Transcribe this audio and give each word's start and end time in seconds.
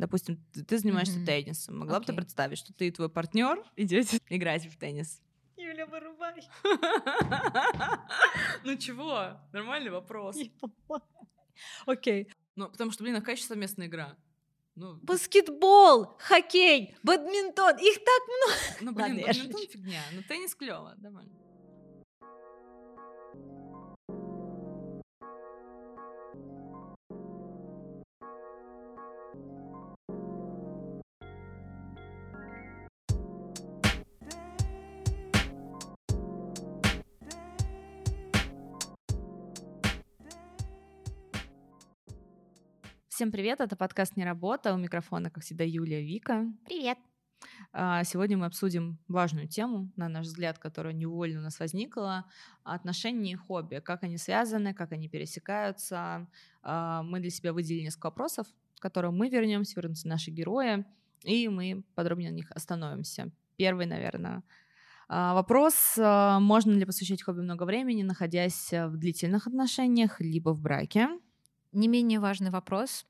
Допустим, 0.00 0.42
ты, 0.54 0.64
ты 0.64 0.78
занимаешься 0.78 1.16
Мгм. 1.18 1.26
теннисом. 1.26 1.78
Могла 1.78 2.00
бы 2.00 2.06
ты 2.06 2.14
представить, 2.14 2.56
что 2.58 2.72
ты 2.72 2.88
и 2.88 2.90
твой 2.90 3.10
партнер 3.10 3.62
идете 3.76 4.18
играть 4.30 4.64
в 4.64 4.78
теннис? 4.78 5.20
Юля, 5.58 5.84
вырубай. 5.86 6.40
Ну 8.64 8.76
чего? 8.76 9.38
Нормальный 9.52 9.90
вопрос. 9.90 10.38
Окей. 11.86 12.32
Ну, 12.56 12.68
потому 12.70 12.90
что, 12.92 13.02
блин, 13.04 13.16
а 13.16 13.20
какая 13.20 13.36
еще 13.36 13.44
совместная 13.44 13.86
игра? 13.88 14.16
Ну, 14.74 14.94
Баскетбол, 15.02 16.16
хоккей, 16.18 16.96
бадминтон, 17.02 17.76
их 17.76 17.96
так 17.98 18.22
много. 18.28 18.54
ну 18.80 18.92
ладно, 18.98 19.14
блин, 19.14 19.18
я 19.18 19.26
бадминтон 19.26 19.68
фигня. 19.68 20.02
Ну, 20.12 20.22
теннис 20.22 20.54
клево, 20.54 20.94
давай. 20.96 21.26
Всем 43.20 43.32
привет, 43.32 43.60
это 43.60 43.76
подкаст 43.76 44.16
«Не 44.16 44.24
работа». 44.24 44.72
У 44.72 44.78
микрофона, 44.78 45.28
как 45.28 45.44
всегда, 45.44 45.62
Юлия 45.62 46.00
Вика. 46.00 46.46
Привет. 46.64 46.96
А, 47.70 48.02
Сегодня 48.02 48.38
мы 48.38 48.46
обсудим 48.46 48.98
важную 49.08 49.46
тему, 49.46 49.92
на 49.94 50.08
наш 50.08 50.24
взгляд, 50.24 50.58
которая 50.58 50.94
невольно 50.94 51.40
у 51.40 51.42
нас 51.42 51.60
возникла. 51.60 52.24
Отношения 52.64 53.32
и 53.32 53.34
хобби. 53.34 53.82
Как 53.84 54.04
они 54.04 54.16
связаны, 54.16 54.72
как 54.72 54.92
они 54.92 55.10
пересекаются. 55.10 56.28
А, 56.62 57.02
Мы 57.02 57.20
для 57.20 57.28
себя 57.28 57.52
выделили 57.52 57.82
несколько 57.82 58.06
вопросов, 58.06 58.46
к 58.78 58.80
которым 58.80 59.18
мы 59.18 59.28
вернемся, 59.28 59.74
вернутся 59.76 60.08
наши 60.08 60.30
герои, 60.30 60.86
и 61.22 61.46
мы 61.50 61.84
подробнее 61.94 62.30
на 62.30 62.36
них 62.36 62.50
остановимся. 62.52 63.30
Первый, 63.56 63.84
наверное, 63.84 64.44
а, 65.08 65.34
вопрос. 65.34 65.98
Можно 65.98 66.72
ли 66.72 66.86
посвящать 66.86 67.22
хобби 67.22 67.40
много 67.40 67.64
времени, 67.64 68.02
находясь 68.02 68.72
в 68.72 68.96
длительных 68.96 69.46
отношениях, 69.46 70.22
либо 70.22 70.54
в 70.54 70.62
браке? 70.62 71.10
Не 71.72 71.86
менее 71.86 72.18
важный 72.18 72.50
вопрос 72.50 73.04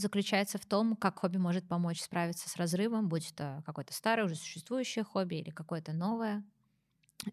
заключается 0.00 0.58
в 0.58 0.66
том, 0.66 0.96
как 0.96 1.20
хобби 1.20 1.36
может 1.36 1.68
помочь 1.68 2.00
справиться 2.00 2.48
с 2.48 2.56
разрывом, 2.56 3.08
будь 3.08 3.30
это 3.30 3.62
какое-то 3.66 3.92
старое, 3.92 4.26
уже 4.26 4.34
существующее 4.34 5.04
хобби 5.04 5.36
или 5.36 5.50
какое-то 5.50 5.92
новое. 5.92 6.44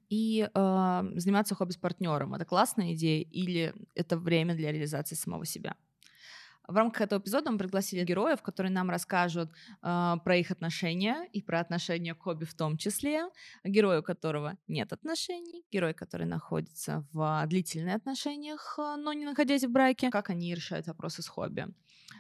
И 0.10 0.50
э, 0.52 1.04
заниматься 1.16 1.56
хобби 1.56 1.72
с 1.72 1.78
партнером 1.78 2.34
это 2.34 2.46
классная 2.46 2.94
идея 2.94 3.24
или 3.24 3.74
это 3.94 4.18
время 4.18 4.56
для 4.56 4.72
реализации 4.72 5.16
самого 5.16 5.46
себя? 5.46 5.76
В 6.68 6.76
рамках 6.76 7.02
этого 7.02 7.20
эпизода 7.20 7.52
мы 7.52 7.60
пригласили 7.60 8.04
героев, 8.04 8.42
которые 8.42 8.72
нам 8.72 8.90
расскажут 8.90 9.52
э, 9.84 10.16
про 10.24 10.36
их 10.36 10.50
отношения 10.50 11.28
и 11.32 11.42
про 11.42 11.60
отношения 11.60 12.16
к 12.16 12.22
хобби 12.22 12.46
в 12.46 12.56
том 12.56 12.78
числе. 12.78 13.26
Герой, 13.64 14.00
у 14.00 14.04
которого 14.04 14.58
нет 14.68 14.92
отношений, 14.92 15.64
герой, 15.72 15.94
который 15.94 16.26
находится 16.26 17.06
в 17.14 17.46
длительных 17.48 17.98
отношениях, 17.98 18.76
но 18.78 19.14
не 19.14 19.26
находясь 19.26 19.64
в 19.64 19.72
браке, 19.72 20.10
как 20.10 20.32
они 20.32 20.56
решают 20.56 20.88
вопросы 20.88 21.22
с 21.22 21.28
хобби. 21.28 21.68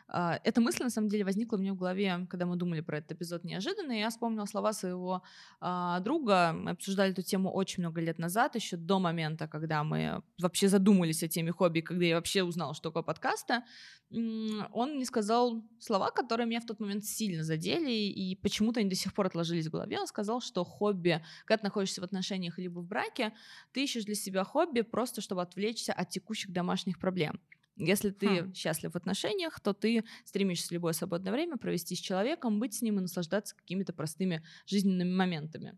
А, 0.07 0.39
Эта 0.43 0.61
мысль, 0.61 0.83
на 0.83 0.89
самом 0.91 1.09
деле, 1.09 1.23
возникла 1.25 1.57
у 1.57 1.59
меня 1.59 1.73
в 1.73 1.77
голове, 1.77 2.27
когда 2.29 2.45
мы 2.45 2.57
думали 2.57 2.81
про 2.81 2.99
этот 2.99 3.13
эпизод 3.13 3.43
неожиданно, 3.43 3.91
и 3.91 3.99
я 3.99 4.09
вспомнила 4.09 4.45
слова 4.45 4.71
своего 4.71 5.23
а, 5.59 5.99
друга. 5.99 6.53
Мы 6.53 6.71
обсуждали 6.71 7.11
эту 7.11 7.23
тему 7.23 7.51
очень 7.51 7.81
много 7.81 8.01
лет 8.01 8.19
назад, 8.19 8.55
еще 8.55 8.77
до 8.77 8.99
момента, 8.99 9.47
когда 9.47 9.83
мы 9.83 10.21
вообще 10.39 10.67
задумались 10.67 11.23
о 11.23 11.27
теме 11.27 11.51
хобби, 11.51 11.79
когда 11.81 12.05
я 12.05 12.15
вообще 12.15 12.43
узнала, 12.43 12.75
что 12.75 12.89
такое 12.89 13.01
подкаста. 13.01 13.63
М, 14.11 14.67
Он 14.71 14.95
мне 14.95 15.05
сказал 15.05 15.63
слова, 15.79 16.11
которые 16.11 16.45
меня 16.47 16.61
в 16.61 16.65
тот 16.65 16.79
момент 16.79 17.03
сильно 17.03 17.43
задели, 17.43 17.91
и 17.91 18.35
почему-то 18.35 18.79
они 18.81 18.89
до 18.89 18.95
сих 18.95 19.11
пор 19.13 19.25
отложились 19.27 19.67
в 19.67 19.71
голове. 19.71 19.99
Он 19.99 20.05
сказал, 20.07 20.39
что 20.39 20.63
хобби, 20.63 21.23
когда 21.45 21.61
ты 21.61 21.65
находишься 21.65 22.01
в 22.01 22.03
отношениях 22.03 22.59
либо 22.59 22.79
в 22.79 22.85
браке, 22.87 23.33
ты 23.71 23.83
ищешь 23.83 24.05
для 24.05 24.15
себя 24.15 24.43
хобби 24.43 24.81
просто, 24.81 25.21
чтобы 25.21 25.41
отвлечься 25.41 25.93
от 25.93 26.09
текущих 26.09 26.51
домашних 26.51 26.99
проблем. 26.99 27.39
Если 27.77 28.11
ты 28.11 28.45
Хм. 28.45 28.53
счастлив 28.53 28.93
в 28.93 28.95
отношениях, 28.95 29.59
то 29.59 29.73
ты 29.73 30.03
стремишься 30.25 30.73
любое 30.73 30.93
свободное 30.93 31.33
время 31.33 31.57
провести 31.57 31.95
с 31.95 31.99
человеком, 31.99 32.59
быть 32.59 32.75
с 32.75 32.81
ним 32.81 32.99
и 32.99 33.01
наслаждаться 33.01 33.55
какими-то 33.55 33.93
простыми 33.93 34.45
жизненными 34.65 35.13
моментами. 35.13 35.77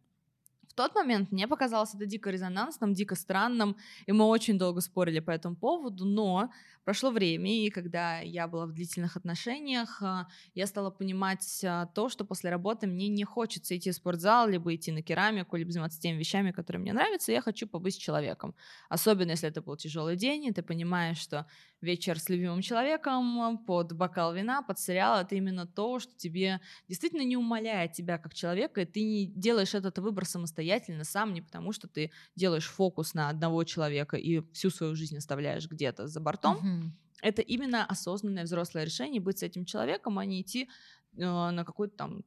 Тот 0.77 0.93
момент 0.93 1.31
мне 1.31 1.47
показалось 1.47 1.95
это 1.95 2.05
дико 2.05 2.29
резонансным, 2.29 2.93
дико 2.93 3.15
странным, 3.15 3.75
и 4.05 4.11
мы 4.11 4.25
очень 4.25 4.59
долго 4.59 4.79
спорили 4.79 5.19
по 5.19 5.31
этому 5.31 5.55
поводу, 5.55 6.05
но 6.05 6.51
прошло 6.85 7.09
время, 7.09 7.49
и 7.49 7.71
когда 7.71 8.19
я 8.19 8.47
была 8.47 8.67
в 8.67 8.73
длительных 8.73 9.17
отношениях, 9.17 10.03
а, 10.03 10.27
я 10.53 10.67
стала 10.67 10.91
понимать 10.91 11.63
а, 11.66 11.87
то, 11.87 12.09
что 12.09 12.25
после 12.25 12.51
работы 12.51 12.85
мне 12.85 13.07
не 13.07 13.23
хочется 13.23 13.75
идти 13.75 13.89
в 13.89 13.95
спортзал, 13.95 14.47
либо 14.47 14.75
идти 14.75 14.91
на 14.91 15.01
керамику, 15.01 15.55
либо 15.57 15.71
заниматься 15.71 15.99
теми 15.99 16.19
вещами, 16.19 16.51
которые 16.51 16.79
мне 16.79 16.93
нравятся, 16.93 17.31
я 17.31 17.41
хочу 17.41 17.67
побыть 17.67 17.95
с 17.95 17.97
человеком. 17.97 18.53
Особенно, 18.87 19.31
если 19.31 19.49
это 19.49 19.63
был 19.63 19.77
тяжелый 19.77 20.16
день, 20.16 20.45
и 20.45 20.51
ты 20.51 20.61
понимаешь, 20.61 21.17
что 21.17 21.47
вечер 21.81 22.19
с 22.19 22.29
любимым 22.29 22.61
человеком, 22.61 23.57
под 23.66 23.93
бокал 23.93 24.33
вина, 24.33 24.61
под 24.61 24.77
сериал, 24.77 25.21
это 25.21 25.35
именно 25.35 25.66
то, 25.66 25.99
что 25.99 26.16
тебе 26.16 26.61
действительно 26.87 27.23
не 27.23 27.35
умаляет 27.35 27.93
тебя 27.93 28.19
как 28.19 28.35
человека, 28.35 28.81
и 28.81 28.85
ты 28.85 29.03
не 29.03 29.25
делаешь 29.25 29.73
этот 29.73 29.97
выбор 29.97 30.25
самостоятельно 30.25 30.66
сам, 31.03 31.33
не 31.33 31.41
потому 31.41 31.72
что 31.72 31.88
ты 31.88 32.11
делаешь 32.35 32.67
фокус 32.67 33.13
на 33.13 33.29
одного 33.29 33.63
человека 33.63 34.17
и 34.17 34.41
всю 34.53 34.69
свою 34.69 34.95
жизнь 34.95 35.17
оставляешь 35.17 35.69
где-то 35.69 36.07
за 36.07 36.19
бортом. 36.19 36.57
Мгм. 36.57 36.97
Это 37.22 37.41
именно 37.41 37.85
осознанное 37.85 38.44
взрослое 38.44 38.83
решение 38.83 39.22
быть 39.22 39.39
с 39.39 39.44
этим 39.44 39.66
человеком, 39.66 40.19
а 40.19 40.25
не 40.25 40.41
идти 40.41 40.69
э, 41.17 41.19
на 41.19 41.63
какую-то 41.66 41.97
там 41.97 42.23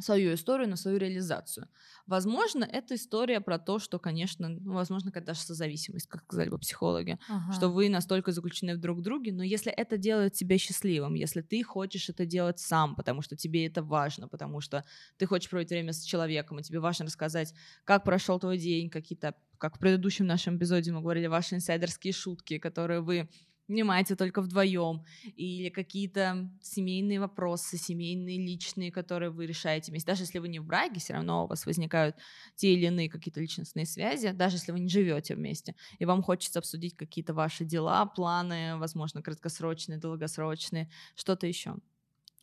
свою 0.00 0.34
историю, 0.34 0.68
на 0.68 0.76
свою 0.76 0.96
реализацию. 0.98 1.68
Возможно, 2.06 2.64
это 2.64 2.94
история 2.94 3.40
про 3.40 3.58
то, 3.58 3.78
что, 3.78 3.98
конечно, 3.98 4.48
ну, 4.48 4.72
возможно, 4.72 5.10
какая-то 5.10 5.28
даже 5.28 5.40
созависимость, 5.40 6.06
как 6.08 6.22
сказали 6.24 6.48
бы 6.48 6.58
психологи, 6.58 7.18
Ага. 7.26 7.56
что 7.56 7.68
вы 7.68 7.88
настолько 7.90 8.32
заключены 8.32 8.74
в 8.74 8.78
друг 8.80 9.02
друге, 9.02 9.32
но 9.32 9.42
если 9.42 9.70
это 9.70 9.98
делает 9.98 10.32
тебя 10.32 10.56
счастливым, 10.58 11.14
если 11.14 11.42
ты 11.42 11.62
хочешь 11.62 12.08
это 12.08 12.24
делать 12.24 12.58
сам, 12.58 12.96
потому 12.96 13.20
что 13.22 13.36
тебе 13.36 13.66
это 13.66 13.82
важно, 13.82 14.28
потому 14.28 14.60
что 14.60 14.84
ты 15.18 15.26
хочешь 15.26 15.50
проводить 15.50 15.70
время 15.70 15.92
с 15.92 16.02
человеком, 16.02 16.58
и 16.58 16.62
тебе 16.62 16.80
важно 16.80 17.04
рассказать, 17.06 17.52
как 17.84 18.04
прошел 18.04 18.38
твой 18.40 18.58
день, 18.58 18.88
какие-то, 18.90 19.34
как 19.58 19.76
в 19.76 19.78
предыдущем 19.78 20.26
нашем 20.26 20.56
эпизоде 20.56 20.90
мы 20.92 21.00
говорили, 21.00 21.26
ваши 21.26 21.54
инсайдерские 21.54 22.12
шутки, 22.12 22.58
которые 22.58 23.00
вы 23.00 23.28
понимаете 23.72 24.16
только 24.16 24.42
вдвоем, 24.42 25.04
или 25.36 25.68
какие-то 25.70 26.50
семейные 26.62 27.20
вопросы, 27.20 27.76
семейные, 27.78 28.38
личные, 28.38 28.92
которые 28.92 29.30
вы 29.30 29.46
решаете 29.46 29.90
вместе. 29.90 30.06
Даже 30.12 30.22
если 30.24 30.38
вы 30.38 30.48
не 30.48 30.58
в 30.60 30.64
браке, 30.66 31.00
все 31.00 31.14
равно 31.14 31.44
у 31.44 31.46
вас 31.48 31.66
возникают 31.66 32.16
те 32.56 32.74
или 32.74 32.86
иные 32.86 33.08
какие-то 33.10 33.40
личностные 33.40 33.86
связи, 33.86 34.32
даже 34.32 34.56
если 34.56 34.72
вы 34.72 34.80
не 34.80 34.88
живете 34.88 35.34
вместе, 35.34 35.74
и 35.98 36.04
вам 36.04 36.22
хочется 36.22 36.58
обсудить 36.58 36.96
какие-то 36.96 37.34
ваши 37.34 37.64
дела, 37.64 38.06
планы, 38.06 38.76
возможно, 38.78 39.22
краткосрочные, 39.22 39.98
долгосрочные, 39.98 40.90
что-то 41.14 41.46
еще. 41.46 41.76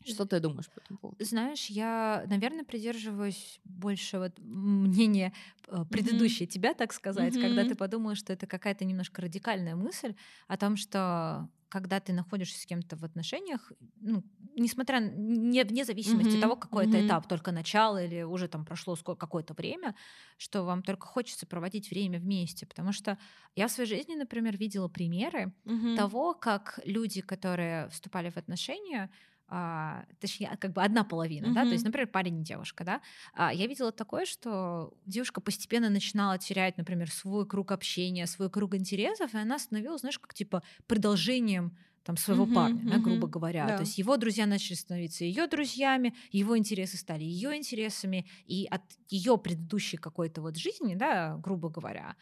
Что 0.04 0.26
ты 0.26 0.40
думаешь 0.42 0.70
по 0.72 0.80
этому 0.80 1.00
поводу? 1.00 1.22
Знаешь, 1.22 1.66
я, 1.68 2.24
наверное, 2.28 2.64
придерживаюсь 2.64 3.60
больше 3.66 4.20
вот 4.20 4.40
мнения 4.40 5.34
э, 5.68 5.84
предыдущей 5.92 6.48
тебя, 6.48 6.74
так 6.74 6.94
сказать, 6.94 7.38
когда 7.38 7.66
Мгм. 7.66 7.66
ты 7.66 7.76
подумала, 7.76 8.16
что 8.16 8.32
это 8.32 8.48
какая-то 8.48 8.86
немножко 8.86 9.22
радикальная 9.22 9.76
мысль 9.76 10.16
о 10.48 10.56
том, 10.56 10.78
что 10.78 11.50
когда 11.68 12.00
ты 12.00 12.14
находишься 12.14 12.60
с 12.62 12.66
кем-то 12.66 12.96
в 12.96 13.04
отношениях, 13.04 13.74
ну, 14.00 14.24
несмотря 14.56 15.00
не 15.02 15.64
вне 15.64 15.84
зависимости 15.84 16.38
от 16.38 16.40
того, 16.40 16.56
какой 16.56 16.86
это 16.86 17.00
мгм. 17.00 17.02
этап, 17.02 17.28
только 17.28 17.52
начало 17.52 18.02
или 18.04 18.22
уже 18.24 18.48
там 18.48 18.64
прошло 18.66 18.96
какое-то 18.96 19.54
время, 19.54 19.96
что 20.38 20.64
вам 20.64 20.84
только 20.84 21.06
хочется 21.06 21.46
проводить 21.46 21.90
время 21.92 22.18
вместе, 22.20 22.66
потому 22.66 22.94
что 22.94 23.18
я 23.56 23.68
в 23.68 23.72
своей 23.72 23.90
жизни, 23.90 24.16
например, 24.16 24.56
видела 24.58 24.88
примеры 24.88 25.54
того, 25.94 26.34
как 26.34 26.80
люди, 26.86 27.22
которые 27.22 27.90
вступали 27.90 28.30
в 28.30 28.38
отношения, 28.38 29.12
а, 29.50 30.06
точнее, 30.20 30.56
как 30.60 30.74
бы 30.74 30.84
одна 30.84 31.04
половина, 31.04 31.52
да, 31.52 31.66
то 31.66 31.74
есть, 31.74 31.84
например, 31.86 32.08
парень 32.08 32.40
и 32.42 32.44
девушка, 32.44 32.84
да, 32.84 33.02
а, 33.34 33.54
я 33.54 33.68
видела 33.68 33.92
такое, 33.92 34.26
что 34.26 34.94
девушка 35.06 35.42
постепенно 35.42 35.90
начинала 35.90 36.38
терять, 36.38 36.78
например, 36.78 37.12
свой 37.12 37.48
круг 37.48 37.72
общения, 37.72 38.28
свой 38.28 38.50
круг 38.50 38.76
интересов, 38.76 39.34
и 39.34 39.38
она 39.38 39.60
становилась, 39.60 40.02
знаешь, 40.02 40.20
как 40.20 40.34
типа 40.34 40.64
продолжением 40.88 41.78
там 42.04 42.16
своего 42.18 42.48
Мгм, 42.48 42.48
парня, 42.48 42.88
да, 42.88 43.00
грубо 43.00 43.28
говоря. 43.28 43.72
да. 43.72 43.74
То 43.74 43.82
есть 43.82 43.98
его 43.98 44.18
друзья 44.18 44.46
начали 44.46 44.76
становиться 44.76 45.26
ее 45.26 45.48
друзьями, 45.48 46.16
его 46.32 46.58
интересы 46.58 46.98
стали 46.98 47.24
ее 47.24 47.56
интересами, 47.56 48.28
и 48.46 48.66
от 48.70 48.82
ее 49.10 49.38
предыдущей 49.38 49.98
какой-то 49.98 50.42
вот 50.42 50.56
жизни, 50.58 50.96
да, 50.96 51.36
грубо 51.38 51.70
говоря, 51.70 52.16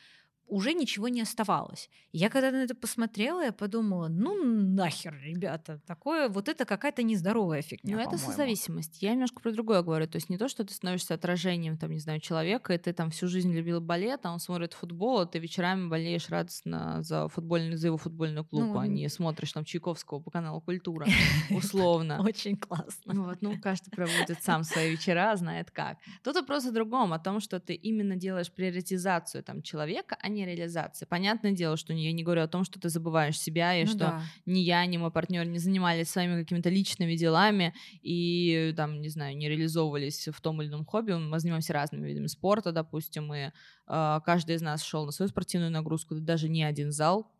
уже 0.47 0.73
ничего 0.73 1.09
не 1.09 1.21
оставалось. 1.21 1.89
Я 2.11 2.29
когда 2.29 2.51
на 2.51 2.63
это 2.63 2.75
посмотрела, 2.75 3.43
я 3.43 3.51
подумала, 3.51 4.07
ну 4.07 4.43
нахер, 4.43 5.15
ребята, 5.21 5.81
такое, 5.85 6.29
вот 6.29 6.47
это 6.47 6.65
какая-то 6.65 7.03
нездоровая 7.03 7.61
фигня. 7.61 7.95
Ну, 7.95 8.01
это 8.01 8.17
созависимость. 8.17 9.01
Я 9.01 9.13
немножко 9.13 9.41
про 9.41 9.51
другое 9.51 9.81
говорю. 9.81 10.07
То 10.07 10.17
есть 10.17 10.29
не 10.29 10.37
то, 10.37 10.47
что 10.47 10.63
ты 10.63 10.73
становишься 10.73 11.13
отражением, 11.13 11.77
там, 11.77 11.91
не 11.91 11.99
знаю, 11.99 12.19
человека, 12.19 12.73
и 12.73 12.77
ты 12.77 12.93
там 12.93 13.09
всю 13.09 13.27
жизнь 13.27 13.51
любил 13.53 13.81
балет, 13.81 14.21
а 14.23 14.31
он 14.31 14.39
смотрит 14.39 14.73
футбол, 14.73 15.19
а 15.19 15.25
ты 15.25 15.39
вечерами 15.39 15.87
болеешь 15.89 16.29
радостно 16.29 17.01
за, 17.01 17.27
футбольный, 17.27 17.75
за 17.75 17.87
его 17.87 17.97
футбольный 17.97 18.43
клуб, 18.43 18.63
ну, 18.63 18.79
а 18.79 18.87
не 18.87 19.09
смотришь 19.09 19.51
там 19.51 19.65
Чайковского 19.65 20.19
по 20.19 20.31
каналу 20.31 20.61
Культура, 20.61 21.07
условно. 21.49 22.21
Очень 22.21 22.55
классно. 22.55 23.23
Вот, 23.23 23.41
ну, 23.41 23.59
каждый 23.59 23.91
проводит 23.91 24.41
сам 24.41 24.63
свои 24.63 24.91
вечера, 24.91 25.35
знает 25.35 25.71
как. 25.71 25.97
Тут 26.23 26.35
вопрос 26.35 26.65
о 26.65 26.71
другом, 26.71 27.13
о 27.13 27.19
том, 27.19 27.39
что 27.39 27.59
ты 27.59 27.73
именно 27.73 28.15
делаешь 28.15 28.51
приоритизацию 28.51 29.43
там 29.43 29.61
человека, 29.61 30.17
а 30.21 30.29
не 30.29 30.36
реализации. 30.45 31.05
Понятное 31.05 31.51
дело, 31.51 31.77
что 31.77 31.93
я 31.93 32.11
не 32.11 32.23
говорю 32.23 32.43
о 32.43 32.47
том, 32.47 32.63
что 32.63 32.79
ты 32.79 32.89
забываешь 32.89 33.39
себя, 33.39 33.75
и 33.75 33.85
ну 33.85 33.89
что 33.89 33.97
да. 33.97 34.21
ни 34.45 34.59
я, 34.59 34.85
ни 34.85 34.97
мой 34.97 35.11
партнер 35.11 35.45
не 35.45 35.59
занимались 35.59 36.09
своими 36.09 36.41
какими-то 36.41 36.69
личными 36.69 37.15
делами 37.15 37.73
и 38.01 38.73
там, 38.75 39.01
не 39.01 39.09
знаю, 39.09 39.37
не 39.37 39.49
реализовывались 39.49 40.27
в 40.27 40.41
том 40.41 40.61
или 40.61 40.69
ином 40.69 40.85
хобби. 40.85 41.13
Мы 41.13 41.39
занимаемся 41.39 41.73
разными 41.73 42.07
видами 42.07 42.27
спорта, 42.27 42.71
допустим, 42.71 43.33
и 43.33 43.49
э, 43.87 44.19
каждый 44.25 44.55
из 44.55 44.61
нас 44.61 44.83
шел 44.83 45.05
на 45.05 45.11
свою 45.11 45.29
спортивную 45.29 45.71
нагрузку, 45.71 46.15
даже 46.15 46.49
не 46.49 46.63
один 46.63 46.91
зал. 46.91 47.31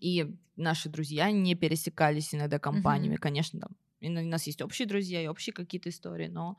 И 0.00 0.34
наши 0.56 0.88
друзья 0.88 1.30
не 1.30 1.54
пересекались 1.54 2.34
иногда 2.34 2.58
компаниями, 2.58 3.14
mm-hmm. 3.14 3.18
конечно, 3.18 3.60
там 3.60 3.70
у 4.02 4.10
нас 4.10 4.46
есть 4.46 4.62
общие 4.62 4.86
друзья 4.86 5.22
и 5.22 5.26
общие 5.26 5.52
какие-то 5.52 5.88
истории, 5.88 6.28
но 6.28 6.58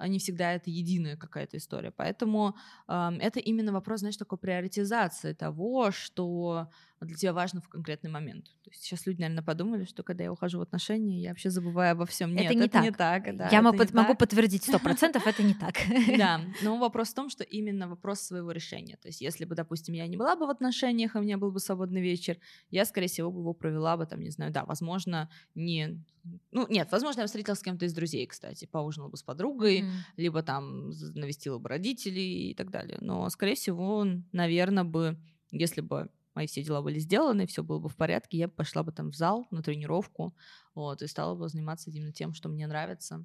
не 0.00 0.18
всегда 0.18 0.52
это 0.52 0.70
единая 0.70 1.16
какая-то 1.16 1.56
история. 1.56 1.90
Поэтому 1.90 2.56
э, 2.88 3.10
это 3.20 3.40
именно 3.40 3.72
вопрос, 3.72 4.00
знаешь, 4.00 4.16
такой 4.16 4.38
приоритизации 4.38 5.32
того, 5.32 5.90
что 5.90 6.70
для 7.00 7.14
тебя 7.14 7.32
важно 7.34 7.60
в 7.60 7.68
конкретный 7.68 8.10
момент. 8.10 8.46
То 8.64 8.70
есть 8.70 8.82
сейчас 8.82 9.06
люди, 9.06 9.20
наверное, 9.20 9.44
подумали, 9.44 9.84
что 9.84 10.02
когда 10.02 10.24
я 10.24 10.32
ухожу 10.32 10.58
в 10.58 10.62
отношения, 10.62 11.20
я 11.20 11.30
вообще 11.30 11.50
забываю 11.50 11.92
обо 11.92 12.06
всем. 12.06 12.34
Нет, 12.34 12.46
это 12.46 12.54
не 12.54 12.66
это 12.66 12.72
так. 12.72 12.84
Не 12.84 12.90
так 12.92 13.36
да, 13.36 13.48
я 13.50 13.60
могу, 13.60 13.78
под, 13.78 13.92
могу 13.92 14.14
подтвердить 14.14 14.64
сто 14.64 14.78
процентов, 14.78 15.26
это 15.26 15.42
не 15.42 15.54
так. 15.54 15.76
Да, 16.16 16.40
но 16.62 16.78
вопрос 16.78 17.08
в 17.08 17.14
том, 17.14 17.28
что 17.28 17.44
именно 17.44 17.88
вопрос 17.88 18.20
своего 18.20 18.50
решения. 18.50 18.96
То 18.96 19.08
есть 19.08 19.20
если 19.20 19.44
бы, 19.44 19.54
допустим, 19.54 19.94
я 19.94 20.06
не 20.06 20.16
была 20.16 20.36
бы 20.36 20.46
в 20.46 20.50
отношениях, 20.50 21.14
и 21.14 21.18
у 21.18 21.22
меня 21.22 21.36
был 21.36 21.52
бы 21.52 21.60
свободный 21.60 22.00
вечер, 22.00 22.38
я, 22.70 22.84
скорее 22.86 23.08
всего, 23.08 23.30
бы 23.30 23.40
его 23.40 23.52
провела 23.52 23.96
бы, 23.96 24.06
там, 24.06 24.20
не 24.20 24.30
знаю, 24.30 24.52
да, 24.52 24.64
возможно, 24.64 25.28
не... 25.54 26.02
Ну, 26.50 26.66
нет, 26.68 26.88
возможно, 26.90 27.20
я 27.20 27.26
встретилась 27.26 27.60
с 27.60 27.62
кем-то 27.62 27.84
из 27.84 27.92
друзей, 27.92 28.26
кстати, 28.26 28.64
поужинала 28.64 29.10
бы 29.10 29.16
с 29.16 29.22
подругой, 29.22 29.82
mm. 29.82 29.90
либо 30.16 30.42
там 30.42 30.90
навестила 31.14 31.58
бы 31.58 31.68
родителей 31.68 32.50
и 32.50 32.54
так 32.54 32.70
далее. 32.70 32.98
Но, 33.00 33.28
скорее 33.28 33.54
всего, 33.54 34.04
наверное, 34.32 34.84
бы, 34.84 35.18
если 35.52 35.82
бы 35.82 36.10
мои 36.36 36.46
все 36.46 36.62
дела 36.62 36.82
были 36.82 37.00
сделаны, 37.00 37.46
все 37.48 37.64
было 37.64 37.80
бы 37.80 37.88
в 37.88 37.96
порядке, 37.96 38.38
я 38.38 38.48
пошла 38.48 38.84
бы 38.84 38.92
там 38.92 39.10
в 39.12 39.16
зал 39.16 39.48
на 39.50 39.62
тренировку, 39.62 40.36
вот, 40.74 41.02
и 41.02 41.08
стала 41.08 41.34
бы 41.34 41.48
заниматься 41.48 41.90
именно 41.90 42.12
тем, 42.12 42.34
что 42.34 42.48
мне 42.48 42.66
нравится. 42.68 43.24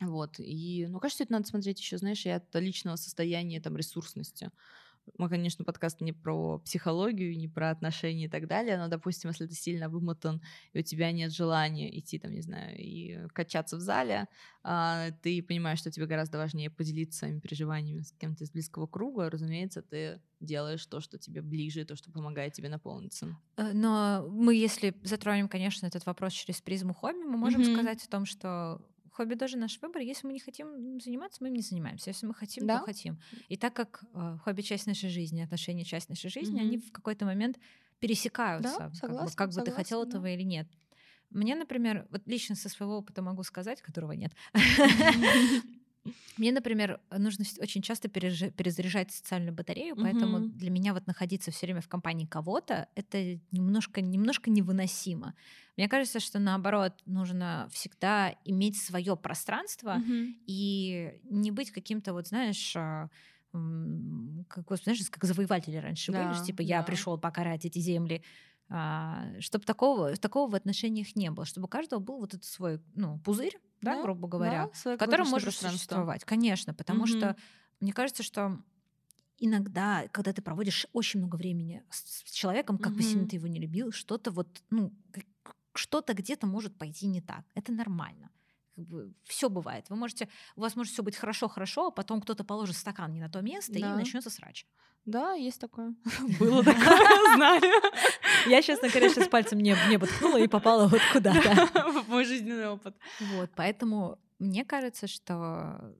Вот, 0.00 0.36
и, 0.38 0.86
ну, 0.88 1.00
кажется, 1.00 1.24
это 1.24 1.32
надо 1.32 1.46
смотреть 1.48 1.80
еще, 1.80 1.98
знаешь, 1.98 2.26
и 2.26 2.30
от 2.30 2.54
личного 2.54 2.96
состояния, 2.96 3.60
там, 3.60 3.76
ресурсности. 3.76 4.50
Мы, 5.18 5.28
конечно, 5.28 5.64
подкаст 5.64 6.00
не 6.00 6.12
про 6.12 6.58
психологию, 6.58 7.36
не 7.36 7.48
про 7.48 7.70
отношения 7.70 8.26
и 8.26 8.28
так 8.28 8.46
далее, 8.46 8.76
но, 8.76 8.88
допустим, 8.88 9.30
если 9.30 9.46
ты 9.46 9.54
сильно 9.54 9.88
вымотан, 9.88 10.42
и 10.72 10.80
у 10.80 10.82
тебя 10.82 11.12
нет 11.12 11.32
желания 11.32 11.98
идти, 11.98 12.18
там, 12.18 12.32
не 12.32 12.42
знаю, 12.42 12.76
и 12.76 13.26
качаться 13.32 13.76
в 13.76 13.80
зале, 13.80 14.28
а, 14.62 15.10
ты 15.22 15.42
понимаешь, 15.42 15.78
что 15.78 15.90
тебе 15.90 16.06
гораздо 16.06 16.38
важнее 16.38 16.70
поделиться 16.70 17.20
своими 17.20 17.40
переживаниями 17.40 18.02
с 18.02 18.12
кем-то 18.12 18.44
из 18.44 18.50
близкого 18.50 18.86
круга, 18.86 19.30
разумеется, 19.30 19.82
ты 19.82 20.20
делаешь 20.40 20.84
то, 20.86 21.00
что 21.00 21.18
тебе 21.18 21.40
ближе, 21.40 21.84
то, 21.84 21.96
что 21.96 22.10
помогает 22.10 22.52
тебе 22.52 22.68
наполниться. 22.68 23.36
Э, 23.56 23.72
но 23.72 24.26
мы, 24.28 24.54
если 24.54 24.94
затронем, 25.02 25.48
конечно, 25.48 25.86
этот 25.86 26.04
вопрос 26.06 26.32
через 26.32 26.60
призму 26.60 26.94
хобби, 26.94 27.22
мы 27.24 27.36
можем 27.36 27.62
mm-hmm. 27.62 27.74
сказать 27.74 28.04
о 28.04 28.10
том, 28.10 28.26
что 28.26 28.82
Хобби 29.16 29.34
тоже 29.34 29.56
наш 29.56 29.80
выбор. 29.80 30.02
Если 30.02 30.26
мы 30.26 30.34
не 30.34 30.40
хотим 30.40 31.00
заниматься, 31.00 31.42
мы 31.42 31.48
им 31.48 31.54
не 31.54 31.62
занимаемся. 31.62 32.10
Если 32.10 32.26
мы 32.26 32.34
хотим, 32.34 32.66
да? 32.66 32.80
то 32.80 32.84
хотим. 32.84 33.18
И 33.48 33.56
так 33.56 33.72
как 33.72 34.04
э, 34.12 34.36
хобби 34.44 34.60
часть 34.60 34.86
нашей 34.86 35.08
жизни, 35.08 35.40
отношения 35.40 35.84
часть 35.84 36.10
нашей 36.10 36.28
жизни, 36.28 36.60
mm-hmm. 36.60 36.66
они 36.66 36.78
в 36.78 36.92
какой-то 36.92 37.24
момент 37.24 37.58
пересекаются. 37.98 38.76
Да, 38.78 38.92
согласна, 38.92 39.34
как 39.34 39.48
бы, 39.48 39.54
как 39.54 39.64
бы 39.64 39.70
ты 39.70 39.74
хотел 39.74 40.02
да. 40.02 40.10
этого 40.10 40.26
или 40.26 40.42
нет. 40.42 40.68
Мне, 41.30 41.54
например, 41.54 42.06
вот 42.10 42.26
лично 42.26 42.56
со 42.56 42.68
своего 42.68 42.98
опыта 42.98 43.22
могу 43.22 43.42
сказать, 43.42 43.80
которого 43.80 44.12
нет. 44.12 44.32
Мне, 46.36 46.52
например, 46.52 47.00
нужно 47.10 47.44
очень 47.60 47.82
часто 47.82 48.08
перезаряжать 48.08 49.12
социальную 49.12 49.54
батарею, 49.54 49.96
поэтому 49.96 50.38
угу. 50.38 50.46
для 50.46 50.70
меня 50.70 50.92
вот 50.94 51.06
находиться 51.06 51.50
все 51.50 51.66
время 51.66 51.80
в 51.80 51.88
компании 51.88 52.26
кого-то 52.26 52.88
это 52.94 53.38
немножко, 53.50 54.00
немножко 54.00 54.50
невыносимо. 54.50 55.34
Мне 55.76 55.88
кажется, 55.88 56.20
что 56.20 56.38
наоборот 56.38 56.94
нужно 57.04 57.68
всегда 57.70 58.34
иметь 58.44 58.78
свое 58.78 59.16
пространство 59.16 59.96
угу. 59.96 60.34
и 60.46 61.20
не 61.24 61.50
быть 61.50 61.70
каким-то 61.70 62.12
вот, 62.12 62.28
знаешь, 62.28 62.74
а, 62.76 63.08
как, 64.48 64.64
знаешь, 64.82 65.00
как 65.10 65.24
завоеватели 65.24 65.76
раньше 65.76 66.12
да, 66.12 66.32
были, 66.32 66.44
типа 66.44 66.62
я 66.62 66.82
пришел 66.82 67.18
покорять 67.18 67.64
эти 67.64 67.78
земли. 67.78 68.22
А, 68.68 69.26
чтобы 69.38 69.64
такого, 69.64 70.16
такого 70.16 70.50
в 70.50 70.54
отношениях 70.54 71.14
не 71.14 71.30
было, 71.30 71.46
чтобы 71.46 71.66
у 71.66 71.68
каждого 71.68 72.00
был 72.00 72.18
вот 72.18 72.34
этот 72.34 72.44
свой 72.44 72.80
ну, 72.94 73.18
пузырь, 73.20 73.56
да, 73.82 73.96
да 73.96 74.02
грубо 74.02 74.28
говоря, 74.28 74.70
да, 74.84 74.94
в 74.94 74.98
котором 74.98 75.28
может 75.28 75.54
существовать. 75.54 76.24
Конечно, 76.24 76.74
потому 76.74 77.00
угу. 77.00 77.08
что 77.08 77.36
мне 77.80 77.92
кажется, 77.92 78.22
что 78.22 78.58
иногда, 79.38 80.08
когда 80.12 80.32
ты 80.32 80.42
проводишь 80.42 80.86
очень 80.92 81.20
много 81.20 81.36
времени 81.36 81.82
с, 81.90 82.28
с 82.28 82.32
человеком, 82.32 82.78
как 82.78 82.92
угу. 82.92 82.96
бы 82.96 83.02
сильно 83.02 83.28
ты 83.28 83.36
его 83.36 83.46
не 83.46 83.60
любил, 83.60 83.92
что-то 83.92 84.30
вот, 84.30 84.62
ну, 84.70 84.92
что-то 85.74 86.14
где-то 86.14 86.46
может 86.46 86.76
пойти 86.76 87.06
не 87.06 87.20
так. 87.20 87.44
Это 87.54 87.72
нормально. 87.72 88.30
Как 88.76 88.86
бы 88.86 89.14
все 89.24 89.48
бывает. 89.48 89.86
Вы 89.88 89.96
можете, 89.96 90.28
у 90.54 90.60
вас 90.60 90.76
может 90.76 90.92
все 90.92 91.02
быть 91.02 91.16
хорошо-хорошо, 91.16 91.86
а 91.86 91.90
потом 91.90 92.20
кто-то 92.20 92.44
положит 92.44 92.76
стакан 92.76 93.10
не 93.12 93.20
на 93.20 93.30
то 93.30 93.40
место 93.40 93.72
да. 93.72 93.78
и 93.78 93.96
начнется 93.96 94.28
срач. 94.28 94.66
Да, 95.06 95.32
есть 95.32 95.60
такое. 95.60 95.94
Было 96.38 96.62
такое, 96.64 97.36
знаю. 97.36 97.62
Я, 98.46 98.60
честно 98.60 98.88
говоря, 98.90 99.08
сейчас 99.08 99.28
пальцем 99.28 99.60
не, 99.60 99.74
не 99.88 99.98
ткнула 99.98 100.38
и 100.38 100.46
попала 100.46 100.88
вот 100.88 101.00
куда-то. 101.12 102.02
Мой 102.08 102.26
жизненный 102.26 102.68
опыт. 102.68 102.94
Вот, 103.20 103.50
поэтому 103.56 104.18
мне 104.38 104.64
кажется, 104.64 105.06
что 105.06 105.96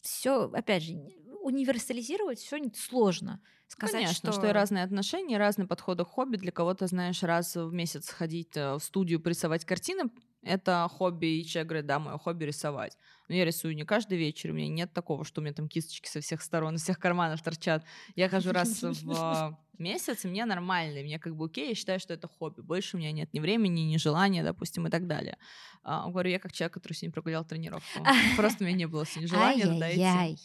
все, 0.00 0.50
опять 0.54 0.84
же, 0.84 0.94
универсализировать 1.42 2.38
все 2.38 2.58
сложно. 2.74 3.42
Сказать, 3.66 4.04
Конечно, 4.04 4.32
что... 4.32 4.40
что 4.40 4.48
и 4.48 4.52
разные 4.52 4.82
отношения, 4.82 5.38
разные 5.38 5.68
подходы 5.68 6.04
к 6.04 6.08
хобби. 6.08 6.36
Для 6.36 6.50
кого-то, 6.52 6.86
знаешь, 6.86 7.22
раз 7.22 7.54
в 7.54 7.72
месяц 7.72 8.08
ходить 8.08 8.56
э, 8.56 8.74
в 8.74 8.80
студию, 8.80 9.22
рисовать 9.24 9.64
картины, 9.64 10.10
это 10.42 10.88
хобби, 10.90 11.26
и 11.26 11.44
человек 11.44 11.68
говорит, 11.68 11.86
да, 11.86 11.98
мое 11.98 12.18
хобби 12.18 12.44
рисовать. 12.44 12.96
Но 13.28 13.34
я 13.34 13.44
рисую 13.44 13.74
не 13.74 13.84
каждый 13.84 14.18
вечер, 14.18 14.50
у 14.50 14.54
меня 14.54 14.68
нет 14.68 14.92
такого, 14.92 15.24
что 15.24 15.40
у 15.40 15.44
меня 15.44 15.52
там 15.52 15.68
кисточки 15.68 16.08
со 16.08 16.20
всех 16.20 16.42
сторон, 16.42 16.74
из 16.76 16.82
всех 16.82 16.98
карманов 16.98 17.42
торчат. 17.42 17.84
Я 18.16 18.28
хожу 18.28 18.52
раз 18.52 18.82
в 18.82 19.58
месяц, 19.78 20.24
и 20.24 20.28
мне 20.28 20.44
нормально, 20.44 20.98
и 20.98 21.04
мне 21.04 21.18
как 21.18 21.36
бы 21.36 21.46
окей, 21.46 21.70
я 21.70 21.74
считаю, 21.74 22.00
что 22.00 22.14
это 22.14 22.28
хобби. 22.28 22.60
Больше 22.60 22.96
у 22.96 23.00
меня 23.00 23.12
нет 23.12 23.32
ни 23.32 23.40
времени, 23.40 23.80
ни 23.80 23.96
желания, 23.96 24.42
допустим, 24.42 24.86
и 24.86 24.90
так 24.90 25.06
далее. 25.06 25.38
А, 25.82 26.08
говорю, 26.08 26.30
я 26.30 26.38
как 26.38 26.52
человек, 26.52 26.74
который 26.74 26.94
сегодня 26.94 27.12
прогулял 27.12 27.44
тренировку. 27.44 28.04
Просто 28.36 28.64
у 28.64 28.66
меня 28.66 28.76
не 28.76 28.86
было 28.86 29.06
сегодня 29.06 29.28
желания 29.28 29.66
туда 29.66 29.90
идти 29.90 30.40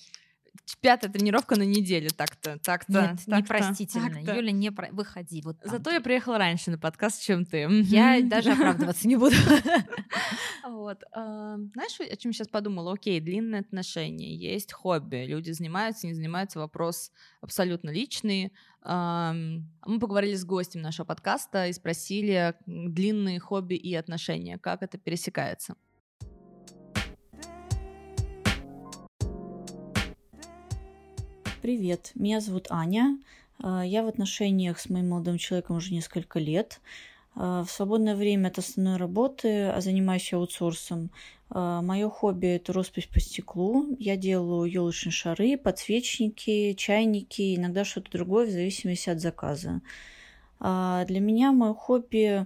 пятая 0.81 1.12
тренировка 1.12 1.57
на 1.57 1.63
неделе, 1.63 2.09
так-то, 2.09 2.59
так-то. 2.59 2.91
Нет, 2.91 3.19
так 3.25 3.39
непростительно. 3.39 4.09
Так-то. 4.09 4.35
Юля, 4.35 4.51
не 4.51 4.71
про... 4.71 4.89
выходи. 4.91 5.41
Вот 5.43 5.59
там. 5.59 5.71
Зато 5.71 5.91
я 5.91 6.01
приехала 6.01 6.38
раньше 6.38 6.71
на 6.71 6.77
подкаст, 6.77 7.21
чем 7.21 7.45
ты. 7.45 7.67
Я 7.83 8.21
даже 8.21 8.51
оправдываться 8.51 9.07
не 9.07 9.15
буду. 9.15 9.35
Вот. 10.67 11.03
А, 11.13 11.57
знаешь, 11.74 12.00
о 12.00 12.15
чем 12.15 12.33
сейчас 12.33 12.47
подумала? 12.47 12.93
Окей, 12.93 13.19
длинные 13.19 13.62
отношения, 13.62 14.35
есть 14.35 14.74
хобби, 14.74 15.25
люди 15.25 15.51
занимаются, 15.51 16.07
не 16.07 16.13
занимаются, 16.13 16.59
вопрос 16.59 17.12
абсолютно 17.41 17.89
личный. 17.89 18.51
Мы 18.83 20.00
поговорили 20.00 20.35
с 20.35 20.45
гостем 20.45 20.81
нашего 20.81 21.05
подкаста 21.05 21.67
и 21.67 21.74
спросили 21.74 22.55
длинные 22.65 23.39
хобби 23.39 23.75
и 23.75 23.95
отношения, 23.95 24.59
как 24.59 24.83
это 24.83 24.97
пересекается. 24.97 25.75
Привет, 31.65 32.12
меня 32.13 32.41
зовут 32.41 32.67
Аня. 32.69 33.17
А, 33.57 33.84
я 33.84 34.03
в 34.03 34.07
отношениях 34.07 34.79
с 34.79 34.88
моим 34.88 35.10
молодым 35.10 35.39
человеком 35.39 35.77
уже 35.77 35.95
несколько 35.95 36.38
лет. 36.38 36.79
А, 37.34 37.63
в 37.63 37.72
свободное 37.72 38.15
время 38.15 38.50
от 38.50 38.60
основной 38.60 38.98
работы 38.98 39.69
а 39.69 39.81
занимаюсь 39.81 40.31
аутсорсом. 40.31 41.10
Мое 41.50 42.07
хобби– 42.07 42.45
это 42.57 42.72
роспись 42.72 43.07
по 43.07 43.19
стеклу. 43.19 43.95
Я 43.98 44.15
делаю 44.15 44.72
елочные 44.72 45.12
шары, 45.12 45.57
подсвечники, 45.57 46.74
чайники, 46.74 47.55
иногда 47.55 47.84
что-то 47.84 48.12
другое 48.12 48.45
в 48.45 48.51
зависимости 48.51 49.10
от 49.10 49.19
заказа. 49.19 49.81
Для 50.60 51.19
меня 51.19 51.51
мое 51.51 51.74
хобби 51.74 52.45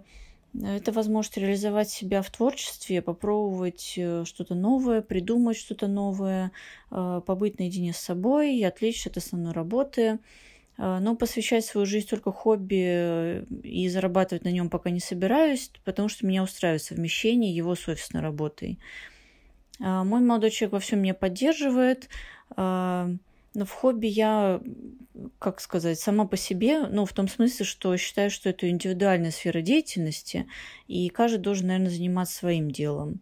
это 0.53 0.91
возможность 0.91 1.37
реализовать 1.37 1.89
себя 1.89 2.21
в 2.21 2.29
творчестве, 2.31 3.01
попробовать 3.01 3.93
э, 3.97 4.23
что-то 4.25 4.55
новое, 4.55 5.01
придумать 5.01 5.57
что-то 5.57 5.87
новое, 5.87 6.51
э, 6.91 7.21
побыть 7.25 7.59
наедине 7.59 7.93
с 7.93 7.97
собой 7.97 8.55
и 8.55 8.63
отвлечься 8.63 9.09
от 9.09 9.17
основной 9.17 9.53
работы. 9.53 10.19
но 10.77 11.15
посвящать 11.15 11.65
свою 11.65 11.85
жизнь 11.85 12.07
только 12.07 12.31
хобби 12.31 13.43
и 13.63 13.89
зарабатывать 13.89 14.45
на 14.45 14.49
нем 14.49 14.69
пока 14.69 14.89
не 14.89 15.01
собираюсь, 15.01 15.71
потому 15.83 16.07
что 16.07 16.25
меня 16.25 16.41
устраивает 16.41 16.81
совмещение 16.81 17.53
его 17.53 17.75
с 17.75 17.85
офисной 17.89 18.21
работой. 18.21 18.79
Мой 19.79 20.21
молодой 20.21 20.51
человек 20.51 20.73
во 20.73 20.79
всем 20.79 21.01
меня 21.01 21.13
поддерживает, 21.13 22.07
но 23.53 23.65
в 23.65 23.71
хобби 23.71 24.07
я, 24.07 24.61
как 25.39 25.59
сказать, 25.59 25.99
сама 25.99 26.25
по 26.25 26.37
себе, 26.37 26.87
ну, 26.87 27.05
в 27.05 27.13
том 27.13 27.27
смысле, 27.27 27.65
что 27.65 27.95
считаю, 27.97 28.29
что 28.29 28.49
это 28.49 28.69
индивидуальная 28.69 29.31
сфера 29.31 29.61
деятельности, 29.61 30.47
и 30.87 31.09
каждый 31.09 31.39
должен, 31.39 31.67
наверное, 31.67 31.91
заниматься 31.91 32.35
своим 32.35 32.71
делом. 32.71 33.21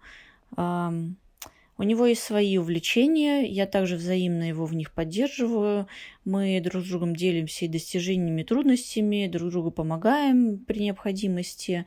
У 1.79 1.83
него 1.83 2.07
есть 2.07 2.23
свои 2.23 2.57
увлечения, 2.57 3.43
я 3.45 3.67
также 3.67 3.97
взаимно 3.97 4.47
его 4.49 4.65
в 4.65 4.73
них 4.73 4.91
поддерживаю. 4.91 5.87
Мы 6.25 6.59
друг 6.59 6.83
с 6.83 6.89
другом 6.89 7.15
делимся 7.15 7.65
и 7.65 7.67
достижениями, 7.67 8.41
и 8.41 8.45
трудностями, 8.45 9.29
друг 9.31 9.51
другу 9.51 9.69
помогаем 9.69 10.57
при 10.57 10.79
необходимости. 10.79 11.85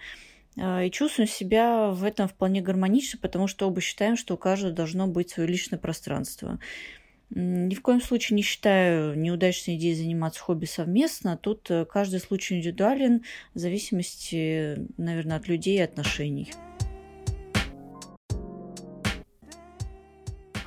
А, 0.56 0.84
и 0.84 0.90
чувствуем 0.92 1.28
себя 1.28 1.90
в 1.90 2.04
этом 2.04 2.28
вполне 2.28 2.60
гармонично, 2.60 3.18
потому 3.20 3.48
что 3.48 3.66
оба 3.66 3.80
считаем, 3.80 4.16
что 4.16 4.34
у 4.34 4.36
каждого 4.36 4.72
должно 4.72 5.08
быть 5.08 5.30
свое 5.30 5.48
личное 5.48 5.78
пространство. 5.78 6.60
Ни 7.32 7.74
в 7.74 7.82
коем 7.82 8.00
случае 8.00 8.36
не 8.36 8.42
считаю 8.42 9.16
неудачной 9.16 9.76
идеей 9.76 9.94
заниматься 9.94 10.40
хобби 10.40 10.64
совместно. 10.64 11.36
Тут 11.36 11.70
э, 11.70 11.84
каждый 11.84 12.18
случай 12.18 12.56
индивидуален 12.56 13.22
в 13.54 13.58
зависимости, 13.58 14.88
наверное, 14.96 15.36
от 15.36 15.46
людей 15.46 15.78
и 15.78 15.82
отношений. 15.82 16.52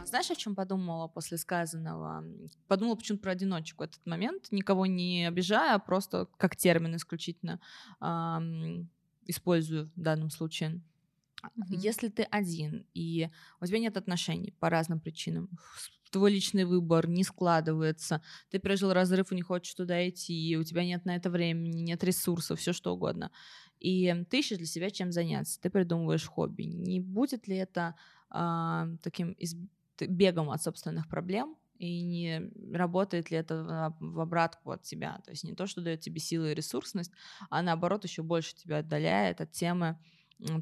Знаешь, 0.05 0.31
о 0.31 0.35
чем 0.35 0.55
подумала 0.55 1.07
после 1.07 1.37
сказанного? 1.37 2.23
Подумала 2.69 2.95
почему-то 2.95 3.23
про 3.23 3.31
одиночку 3.31 3.83
этот 3.83 4.05
момент, 4.05 4.47
никого 4.51 4.85
не 4.85 5.27
обижая, 5.27 5.75
а 5.75 5.79
просто 5.79 6.27
как 6.37 6.55
термин 6.55 6.95
исключительно 6.95 7.59
эм, 7.99 8.89
использую 9.25 9.91
в 9.95 9.99
данном 10.01 10.29
случае. 10.29 10.81
Mm-hmm. 11.43 11.51
Если 11.71 12.07
ты 12.07 12.23
один 12.23 12.85
и 12.93 13.29
у 13.59 13.65
тебя 13.65 13.79
нет 13.79 13.97
отношений 13.97 14.53
по 14.59 14.69
разным 14.69 15.01
причинам, 15.01 15.49
твой 16.13 16.31
личный 16.31 16.63
выбор 16.63 17.09
не 17.09 17.23
складывается, 17.23 18.21
ты 18.49 18.59
пережил 18.59 18.93
разрыв 18.93 19.31
и 19.31 19.35
не 19.35 19.41
хочешь 19.41 19.73
туда 19.73 20.07
идти, 20.07 20.55
у 20.57 20.63
тебя 20.63 20.85
нет 20.85 21.05
на 21.05 21.15
это 21.15 21.29
времени, 21.29 21.81
нет 21.81 22.03
ресурсов, 22.03 22.59
все 22.59 22.71
что 22.71 22.93
угодно. 22.93 23.31
И 23.79 24.13
ты 24.29 24.39
ищешь 24.39 24.59
для 24.59 24.67
себя 24.67 24.91
чем 24.91 25.11
заняться, 25.11 25.59
ты 25.59 25.69
придумываешь 25.69 26.25
хобби. 26.25 26.63
Не 26.63 26.99
будет 26.99 27.47
ли 27.47 27.57
это 27.57 27.95
э, 28.33 28.97
таким 29.01 29.31
из... 29.33 29.55
бегом 29.99 30.51
от 30.51 30.61
собственных 30.61 31.09
проблем, 31.09 31.57
и 31.79 32.01
не 32.01 32.51
работает 32.71 33.31
ли 33.31 33.37
это 33.37 33.93
в 33.99 34.19
обратку 34.19 34.71
от 34.71 34.83
тебя. 34.83 35.19
То 35.25 35.31
есть 35.31 35.43
не 35.43 35.53
то, 35.53 35.67
что 35.67 35.81
дает 35.81 35.99
тебе 35.99 36.19
силы 36.19 36.51
и 36.51 36.53
ресурсность, 36.53 37.11
а 37.49 37.61
наоборот 37.61 38.03
еще 38.05 38.21
больше 38.21 38.55
тебя 38.55 38.77
отдаляет 38.77 39.41
от 39.41 39.51
темы 39.51 39.97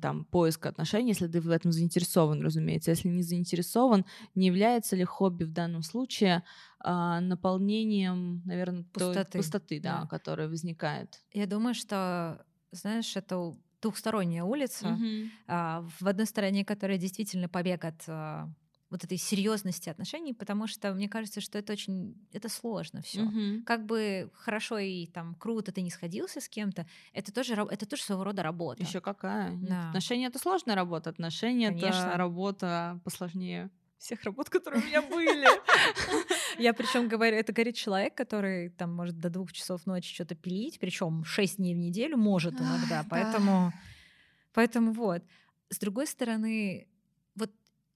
там, 0.02 0.26
поиска 0.26 0.70
отношений, 0.70 1.10
если 1.10 1.28
ты 1.28 1.42
в 1.42 1.50
этом 1.50 1.72
заинтересован, 1.72 2.42
разумеется. 2.42 2.92
Если 2.92 3.10
не 3.10 3.24
заинтересован, 3.24 4.06
не 4.36 4.48
является 4.48 4.96
ли 4.96 5.04
хобби 5.04 5.44
в 5.44 5.52
данном 5.52 5.82
случае 5.82 6.44
а, 6.80 7.20
наполнением, 7.20 8.42
наверное, 8.46 8.84
пустоты, 8.84 9.32
той 9.32 9.42
пустоты 9.42 9.80
да, 9.82 10.02
да. 10.02 10.08
которая 10.08 10.48
возникает? 10.48 11.22
Я 11.34 11.48
думаю, 11.48 11.74
что, 11.74 12.46
знаешь, 12.72 13.16
это 13.16 13.54
двухсторонняя 13.82 14.44
улица. 14.44 14.88
Mm-hmm. 14.88 15.30
А, 15.48 15.88
в 16.00 16.08
одной 16.08 16.26
стороне, 16.26 16.64
которая 16.64 16.98
действительно 16.98 17.50
побег 17.50 17.84
от 17.86 18.04
а, 18.08 18.50
вот 18.92 19.06
этой 19.06 19.18
серьезности 19.18 19.90
отношений, 19.90 20.34
потому 20.34 20.68
что 20.68 20.94
мне 20.94 21.08
кажется, 21.08 21.40
что 21.42 21.58
это 21.58 21.74
очень 21.74 22.16
это 22.34 22.50
сложно 22.50 23.02
все. 23.02 23.22
Mm-hmm. 23.22 23.64
Как 23.64 23.86
бы 23.86 24.30
хорошо 24.34 24.78
и 24.78 25.08
там 25.08 25.34
круто 25.36 25.72
ты 25.72 25.82
не 25.82 25.90
сходился 25.90 26.42
с 26.42 26.50
кем-то, 26.50 26.86
это 27.14 27.34
тоже 27.34 27.54
это 27.54 27.86
тоже 27.86 28.04
своего 28.04 28.26
рода 28.26 28.44
работа. 28.44 28.84
Еще 28.84 29.00
какая? 29.00 29.56
Да. 29.56 29.90
Отношения 29.90 30.28
это 30.28 30.38
сложная 30.40 30.76
работа, 30.76 31.10
отношения 31.10 31.70
Конечно. 31.70 31.88
это 31.88 32.18
работа 32.18 33.00
посложнее 33.06 33.72
всех 33.98 34.24
работ, 34.24 34.50
которые 34.50 34.82
у 34.82 34.86
меня 34.86 35.02
были. 35.10 35.48
Я 36.62 36.74
причем 36.74 37.08
говорю, 37.08 37.38
это 37.38 37.54
говорит 37.54 37.76
человек, 37.76 38.16
который 38.16 38.70
там 38.70 38.94
может 38.94 39.20
до 39.20 39.30
двух 39.30 39.54
часов 39.54 39.86
ночи 39.86 40.14
что-то 40.14 40.36
пилить, 40.36 40.80
причем 40.80 41.24
шесть 41.24 41.58
дней 41.58 41.76
в 41.76 41.78
неделю 41.78 42.18
может 42.18 42.60
иногда, 42.60 43.06
поэтому, 43.10 43.72
поэтому 44.54 44.92
вот. 44.92 45.24
С 45.70 45.80
другой 45.80 46.06
стороны, 46.08 46.90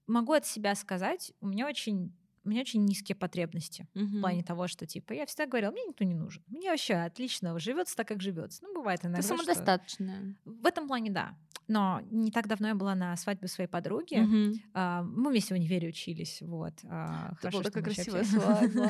могу 0.08 0.34
от 0.34 0.46
себя 0.46 0.76
сказать, 0.76 1.34
у 1.42 1.48
меня 1.48 1.68
очень 1.68 2.14
у 2.46 2.50
меня 2.50 2.62
очень 2.62 2.86
низкие 2.86 3.16
потребности 3.16 3.88
uh-huh. 3.96 4.06
в 4.06 4.22
плане 4.22 4.44
того, 4.44 4.68
что 4.68 4.86
типа 4.86 5.14
я 5.14 5.26
всегда 5.26 5.48
говорила, 5.48 5.72
мне 5.72 5.84
никто 5.88 6.04
не 6.04 6.14
нужен, 6.14 6.44
мне 6.48 6.70
вообще 6.70 6.94
отлично 6.94 7.58
живется 7.58 7.96
так, 7.96 8.08
как 8.08 8.22
живется. 8.22 8.62
Ну 8.64 8.74
бывает 8.76 9.04
иногда. 9.04 9.22
Ты 9.22 9.28
самодостаточная. 9.28 10.36
Что... 10.42 10.52
В 10.52 10.66
этом 10.66 10.88
плане 10.88 11.10
да. 11.10 11.36
Но 11.68 12.02
не 12.12 12.30
так 12.30 12.48
давно 12.48 12.68
я 12.68 12.76
была 12.76 12.94
на 12.94 13.16
свадьбе 13.18 13.48
своей 13.48 13.68
подруги. 13.68 14.20
Uh-huh. 14.20 14.56
А, 14.76 15.02
мы 15.02 15.32
вместе 15.32 15.56
в 15.56 15.58
универе 15.58 15.90
учились, 15.90 16.40
вот. 16.42 16.74
А, 16.84 17.30
Это 17.32 17.38
хорошо, 17.38 17.58
была 17.58 17.64
такая 17.64 17.84
красивая 17.84 18.24
свадьба. 18.24 18.90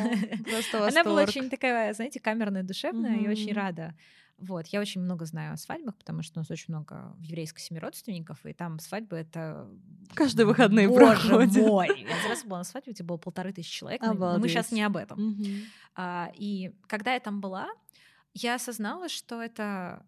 Она 0.89 1.03
была 1.05 1.23
очень 1.23 1.49
такая, 1.49 1.93
знаете, 1.93 2.19
камерная, 2.19 2.63
душевная 2.63 3.19
и 3.19 3.27
очень 3.29 3.53
рада 3.53 3.95
вот, 4.37 4.67
я 4.67 4.81
очень 4.81 5.01
много 5.01 5.25
знаю 5.25 5.53
о 5.53 5.57
свадьбах, 5.57 5.95
потому 5.95 6.21
что 6.21 6.39
у 6.39 6.41
нас 6.41 6.51
очень 6.51 6.73
много 6.73 7.13
в 7.17 7.21
еврейской 7.21 7.61
семье 7.61 7.81
родственников, 7.81 8.45
и 8.45 8.53
там 8.53 8.79
свадьбы 8.79 9.17
это... 9.17 9.69
Каждые 10.13 10.45
выходные 10.45 10.87
Боже 10.87 11.27
проходят. 11.27 11.55
мой! 11.55 11.87
Я 11.87 12.17
один 12.17 12.29
раз 12.29 12.43
была 12.43 12.59
на 12.59 12.63
свадьбе, 12.63 12.93
где 12.93 13.03
было 13.03 13.17
полторы 13.17 13.53
тысячи 13.53 13.79
человек, 13.79 14.03
Обалдеть. 14.03 14.19
но 14.19 14.37
мы 14.39 14.49
сейчас 14.49 14.71
не 14.71 14.81
об 14.83 14.97
этом. 14.97 15.31
Угу. 15.31 15.45
А, 15.95 16.31
и 16.35 16.73
когда 16.87 17.13
я 17.13 17.19
там 17.19 17.41
была, 17.41 17.69
я 18.33 18.55
осознала, 18.55 19.09
что 19.09 19.41
это 19.41 20.05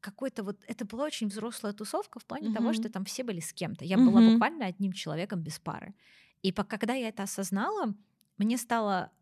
какой-то 0.00 0.42
вот 0.42 0.58
это 0.66 0.84
была 0.84 1.04
очень 1.04 1.28
взрослая 1.28 1.72
тусовка 1.72 2.18
в 2.18 2.24
плане 2.24 2.48
угу. 2.48 2.56
того, 2.56 2.72
что 2.72 2.88
там 2.88 3.04
все 3.04 3.22
были 3.22 3.40
с 3.40 3.52
кем-то. 3.52 3.84
Я 3.84 3.98
угу. 3.98 4.10
была 4.10 4.20
буквально 4.32 4.66
одним 4.66 4.92
человеком 4.92 5.40
без 5.40 5.58
пары. 5.58 5.94
И 6.42 6.52
по, 6.52 6.64
когда 6.64 6.94
я 6.94 7.08
это 7.08 7.22
осознала, 7.22 7.94
мне 8.38 8.56
стало 8.56 9.12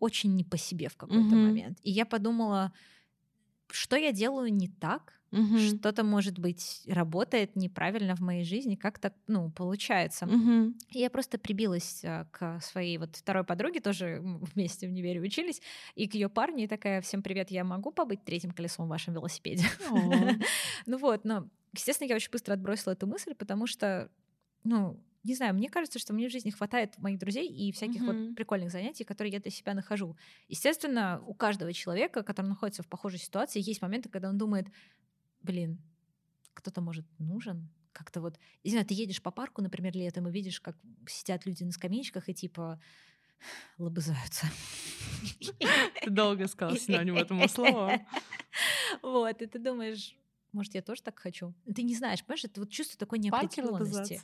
очень 0.00 0.34
не 0.34 0.44
по 0.44 0.56
себе 0.56 0.88
в 0.88 0.96
какой-то 0.96 1.22
угу. 1.22 1.36
момент. 1.36 1.78
И 1.82 1.90
я 1.90 2.04
подумала, 2.04 2.72
что 3.70 3.96
я 3.96 4.12
делаю 4.12 4.52
не 4.52 4.68
так, 4.68 5.20
угу. 5.34 5.58
что-то, 5.58 6.04
может 6.04 6.38
быть, 6.38 6.82
работает 6.86 7.56
неправильно 7.56 8.14
в 8.14 8.20
моей 8.20 8.44
жизни, 8.44 8.74
как 8.74 8.98
так, 8.98 9.14
ну, 9.26 9.50
получается. 9.50 10.26
Угу. 10.26 10.74
И 10.90 10.98
я 10.98 11.10
просто 11.10 11.38
прибилась 11.38 12.02
а, 12.04 12.26
к 12.30 12.60
своей 12.60 12.98
вот 12.98 13.16
второй 13.16 13.44
подруге, 13.44 13.80
тоже 13.80 14.20
вместе 14.22 14.86
в 14.86 14.90
универе 14.90 15.20
учились, 15.20 15.60
и 15.94 16.08
к 16.08 16.14
ее 16.14 16.28
парню, 16.28 16.64
и 16.64 16.68
такая, 16.68 17.00
всем 17.00 17.22
привет, 17.22 17.50
я 17.50 17.64
могу 17.64 17.90
побыть 17.90 18.24
третьим 18.24 18.52
колесом 18.52 18.86
в 18.86 18.88
вашем 18.88 19.14
велосипеде? 19.14 19.64
Ну 20.86 20.98
вот, 20.98 21.24
но, 21.24 21.48
естественно, 21.72 22.08
я 22.08 22.16
очень 22.16 22.30
быстро 22.30 22.52
отбросила 22.54 22.92
эту 22.92 23.06
мысль, 23.06 23.34
потому 23.34 23.66
что, 23.66 24.10
ну, 24.64 25.00
не 25.24 25.34
знаю, 25.34 25.54
мне 25.54 25.70
кажется, 25.70 25.98
что 25.98 26.12
мне 26.12 26.28
в 26.28 26.32
жизни 26.32 26.50
хватает 26.50 26.98
моих 26.98 27.18
друзей 27.18 27.48
и 27.48 27.72
всяких 27.72 28.02
mm-hmm. 28.02 28.26
вот 28.28 28.36
прикольных 28.36 28.70
занятий, 28.70 29.04
которые 29.04 29.32
я 29.32 29.40
для 29.40 29.50
себя 29.50 29.72
нахожу. 29.72 30.16
Естественно, 30.48 31.22
у 31.26 31.32
каждого 31.32 31.72
человека, 31.72 32.22
который 32.22 32.48
находится 32.48 32.82
в 32.82 32.88
похожей 32.88 33.18
ситуации, 33.18 33.66
есть 33.66 33.80
моменты, 33.80 34.10
когда 34.10 34.28
он 34.28 34.36
думает, 34.36 34.66
блин, 35.44 35.80
кто-то 36.54 36.80
может 36.80 37.06
нужен, 37.18 37.68
как-то 37.92 38.20
вот, 38.20 38.38
не 38.64 38.72
знаю, 38.72 38.86
ты 38.86 38.94
едешь 38.94 39.22
по 39.22 39.30
парку, 39.30 39.62
например, 39.62 39.94
летом, 39.94 40.28
и 40.28 40.32
видишь, 40.32 40.60
как 40.60 40.76
сидят 41.06 41.46
люди 41.46 41.62
на 41.62 41.70
скамеечках 41.70 42.28
и 42.28 42.34
типа 42.34 42.80
лобызаются. 43.78 44.46
Ты 46.02 46.10
долго 46.10 46.48
сказал 46.48 46.76
синоним 46.76 47.16
этому 47.16 47.48
слову. 47.48 47.92
Вот, 49.02 49.42
и 49.42 49.46
ты 49.46 49.58
думаешь, 49.58 50.16
может, 50.52 50.74
я 50.74 50.82
тоже 50.82 51.02
так 51.02 51.18
хочу? 51.18 51.52
Ты 51.74 51.82
не 51.82 51.96
знаешь, 51.96 52.24
понимаешь, 52.24 52.44
это 52.44 52.60
вот 52.60 52.70
чувство 52.70 52.96
такой 52.96 53.18
неопределенности. 53.18 54.22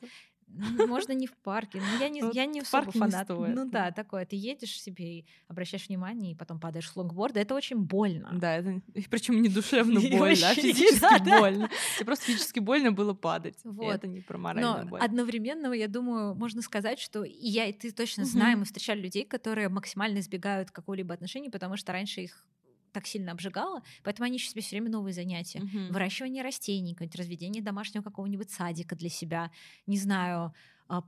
Можно 0.87 1.13
не 1.13 1.27
в 1.27 1.37
парке. 1.37 1.81
но 1.81 2.01
я 2.01 2.09
не, 2.09 2.23
вот 2.23 2.35
я 2.35 2.47
не 2.47 2.61
особо 2.61 2.91
фанат. 2.93 3.29
Не 3.29 3.35
стоит, 3.35 3.55
ну 3.55 3.69
да, 3.69 3.91
такое. 3.91 4.27
Ты 4.27 4.37
едешь 4.37 4.81
себе 4.81 5.21
и 5.21 5.27
обращаешь 5.49 5.89
внимание, 5.89 6.33
и 6.33 6.35
потом 6.35 6.59
падаешь 6.59 6.91
с 6.91 6.97
лонгборда. 6.97 7.41
Это 7.41 7.55
очень 7.55 7.79
больно. 7.79 8.31
Да, 8.33 8.57
это 8.57 8.81
причем 9.11 9.41
не 9.43 9.49
душевно 9.49 10.01
больно, 10.19 10.51
а 10.51 10.55
физически 10.55 11.23
больно. 11.23 11.71
Тебе 11.97 12.07
просто 12.07 12.27
физически 12.27 12.59
больно 12.59 12.93
было 12.93 13.15
падать. 13.15 13.59
Вот. 13.65 13.95
Это 13.95 14.07
не 14.07 14.21
про 14.21 14.39
моральную 14.39 14.87
боль. 14.87 15.01
одновременно, 15.01 15.73
я 15.73 15.89
думаю, 15.89 16.35
можно 16.35 16.63
сказать, 16.63 16.99
что 16.99 17.25
и 17.25 17.49
я, 17.49 17.67
и 17.67 17.73
ты 17.73 17.91
точно 17.93 18.25
знаем, 18.25 18.61
мы 18.61 18.65
встречали 18.65 19.01
людей, 19.01 19.25
которые 19.25 19.69
максимально 19.69 20.19
избегают 20.19 20.71
какого-либо 20.71 21.15
отношения, 21.15 21.51
потому 21.51 21.77
что 21.77 21.93
раньше 21.93 22.23
их 22.23 22.45
так 22.93 23.07
сильно 23.07 23.33
обжигало, 23.33 23.83
поэтому 24.03 24.27
они 24.27 24.37
ищут 24.37 24.51
себе 24.51 24.63
все 24.63 24.77
время 24.77 24.91
новые 24.91 25.13
занятия. 25.13 25.61
Угу. 25.61 25.93
Выращивание 25.93 26.43
растений, 26.43 26.95
разведение 27.19 27.63
домашнего 27.63 28.03
какого-нибудь 28.03 28.51
садика 28.51 28.97
для 28.97 29.09
себя, 29.09 29.51
не 29.87 29.97
знаю, 29.97 30.55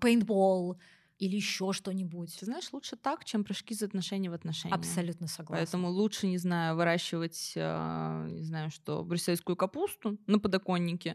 пейнтбол 0.01 0.79
или 1.23 1.37
еще 1.37 1.73
что-нибудь. 1.73 2.37
Ты 2.37 2.47
знаешь, 2.47 2.73
лучше 2.73 2.97
так, 2.97 3.25
чем 3.25 3.45
прыжки 3.45 3.75
из 3.75 3.83
отношения 3.83 4.29
в 4.29 4.35
отношения. 4.35 4.75
Абсолютно 4.75 5.29
согласна. 5.29 5.57
Поэтому 5.57 5.89
лучше, 5.89 6.27
не 6.27 6.37
знаю, 6.37 6.75
выращивать, 6.75 7.53
а, 7.57 8.27
не 8.27 8.43
знаю, 8.43 8.71
что, 8.71 9.05
брюссельскую 9.05 9.55
капусту 9.55 10.19
на 10.27 10.41
подоконнике, 10.41 11.15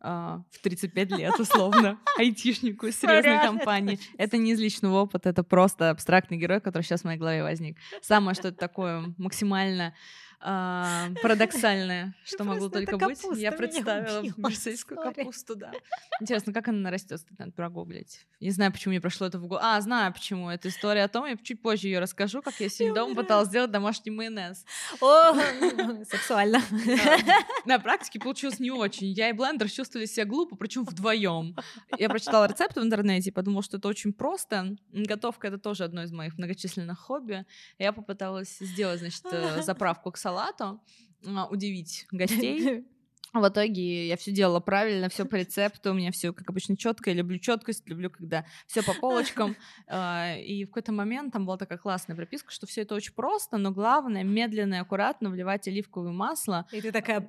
а, 0.00 0.42
в 0.50 0.58
35 0.58 1.12
лет, 1.12 1.38
условно, 1.38 2.00
айтишнику 2.18 2.86
из 2.86 2.98
серьезной 2.98 3.38
компании. 3.46 4.00
Это 4.18 4.38
не 4.38 4.52
из 4.52 4.60
личного 4.60 5.02
опыта, 5.02 5.28
это 5.28 5.44
просто 5.44 5.90
абстрактный 5.90 6.36
герой, 6.36 6.60
который 6.60 6.82
сейчас 6.82 7.02
в 7.02 7.04
моей 7.04 7.18
голове 7.20 7.44
возник. 7.44 7.78
Самое, 8.02 8.34
что 8.34 8.48
это 8.48 8.58
такое 8.58 9.14
максимально 9.18 9.94
а, 10.40 11.08
парадоксальное, 11.22 12.14
что 12.24 12.44
могло 12.44 12.68
только 12.68 12.98
быть. 12.98 13.20
Я 13.36 13.52
представила 13.52 14.22
брюссельскую 14.36 15.00
капусту, 15.02 15.56
да. 15.56 15.72
Интересно, 16.20 16.52
как 16.52 16.68
она 16.68 16.78
нарастет, 16.78 17.22
надо 17.38 17.52
прогуглить. 17.52 18.26
Не 18.40 18.50
знаю, 18.50 18.72
почему 18.72 18.92
мне 18.92 19.00
прошло 19.00 19.26
это 19.26 19.38
в 19.38 19.46
голову. 19.46 19.64
А, 19.64 19.80
знаю 19.80 20.12
почему. 20.12 20.50
Это 20.50 20.68
история 20.68 21.04
о 21.04 21.08
том, 21.08 21.26
я 21.26 21.36
чуть 21.36 21.62
позже 21.62 21.88
ее 21.88 21.98
расскажу, 21.98 22.42
как 22.42 22.60
я 22.60 22.68
сегодня 22.68 22.94
дома 22.94 23.14
пыталась 23.14 23.48
сделать 23.48 23.70
домашний 23.70 24.10
майонез. 24.10 24.64
О, 25.00 25.34
сексуально. 26.04 26.60
На 27.64 27.78
практике 27.78 28.18
получилось 28.20 28.60
не 28.60 28.70
очень. 28.70 29.08
Я 29.08 29.30
и 29.30 29.32
блендер 29.32 29.70
чувствовали 29.70 30.06
себя 30.06 30.24
глупо, 30.24 30.56
причем 30.56 30.84
вдвоем. 30.84 31.56
Я 31.98 32.08
прочитала 32.08 32.46
рецепт 32.46 32.76
в 32.76 32.82
интернете 32.82 33.30
и 33.30 33.32
подумала, 33.32 33.62
что 33.62 33.78
это 33.78 33.88
очень 33.88 34.12
просто. 34.12 34.76
Готовка— 34.92 35.46
это 35.48 35.58
тоже 35.58 35.84
одно 35.84 36.02
из 36.02 36.12
моих 36.12 36.36
многочисленных 36.36 36.98
хобби. 36.98 37.44
Я 37.78 37.92
попыталась 37.92 38.58
сделать, 38.58 39.00
значит, 39.00 39.24
э, 39.30 39.62
заправку 39.62 40.10
к 40.10 40.16
салату, 40.16 40.33
а, 41.26 41.46
удивить 41.46 42.06
гостей. 42.12 42.84
В 43.34 43.48
итоге 43.48 44.06
я 44.06 44.16
все 44.16 44.30
делала 44.30 44.60
правильно, 44.60 45.08
все 45.08 45.24
по 45.24 45.34
рецепту, 45.34 45.90
у 45.90 45.94
меня 45.94 46.12
все, 46.12 46.32
как 46.32 46.48
обычно, 46.48 46.76
четко. 46.76 47.10
Я 47.10 47.16
люблю 47.16 47.40
четкость, 47.40 47.82
люблю, 47.88 48.08
когда 48.08 48.46
все 48.66 48.82
по 48.82 48.94
полочкам. 48.94 49.56
А, 49.86 50.36
и 50.36 50.64
в 50.64 50.68
какой-то 50.68 50.92
момент 50.92 51.32
там 51.32 51.46
была 51.46 51.56
такая 51.56 51.78
классная 51.78 52.16
прописка, 52.16 52.50
что 52.50 52.66
все 52.66 52.82
это 52.82 52.94
очень 52.94 53.12
просто, 53.12 53.58
но 53.58 53.70
главное 53.70 54.22
медленно 54.22 54.74
и 54.74 54.78
аккуратно 54.78 55.30
вливать 55.30 55.66
оливковое 55.68 56.12
масло. 56.12 56.66
И 56.72 56.80
ты 56.80 56.92
такая. 56.92 57.20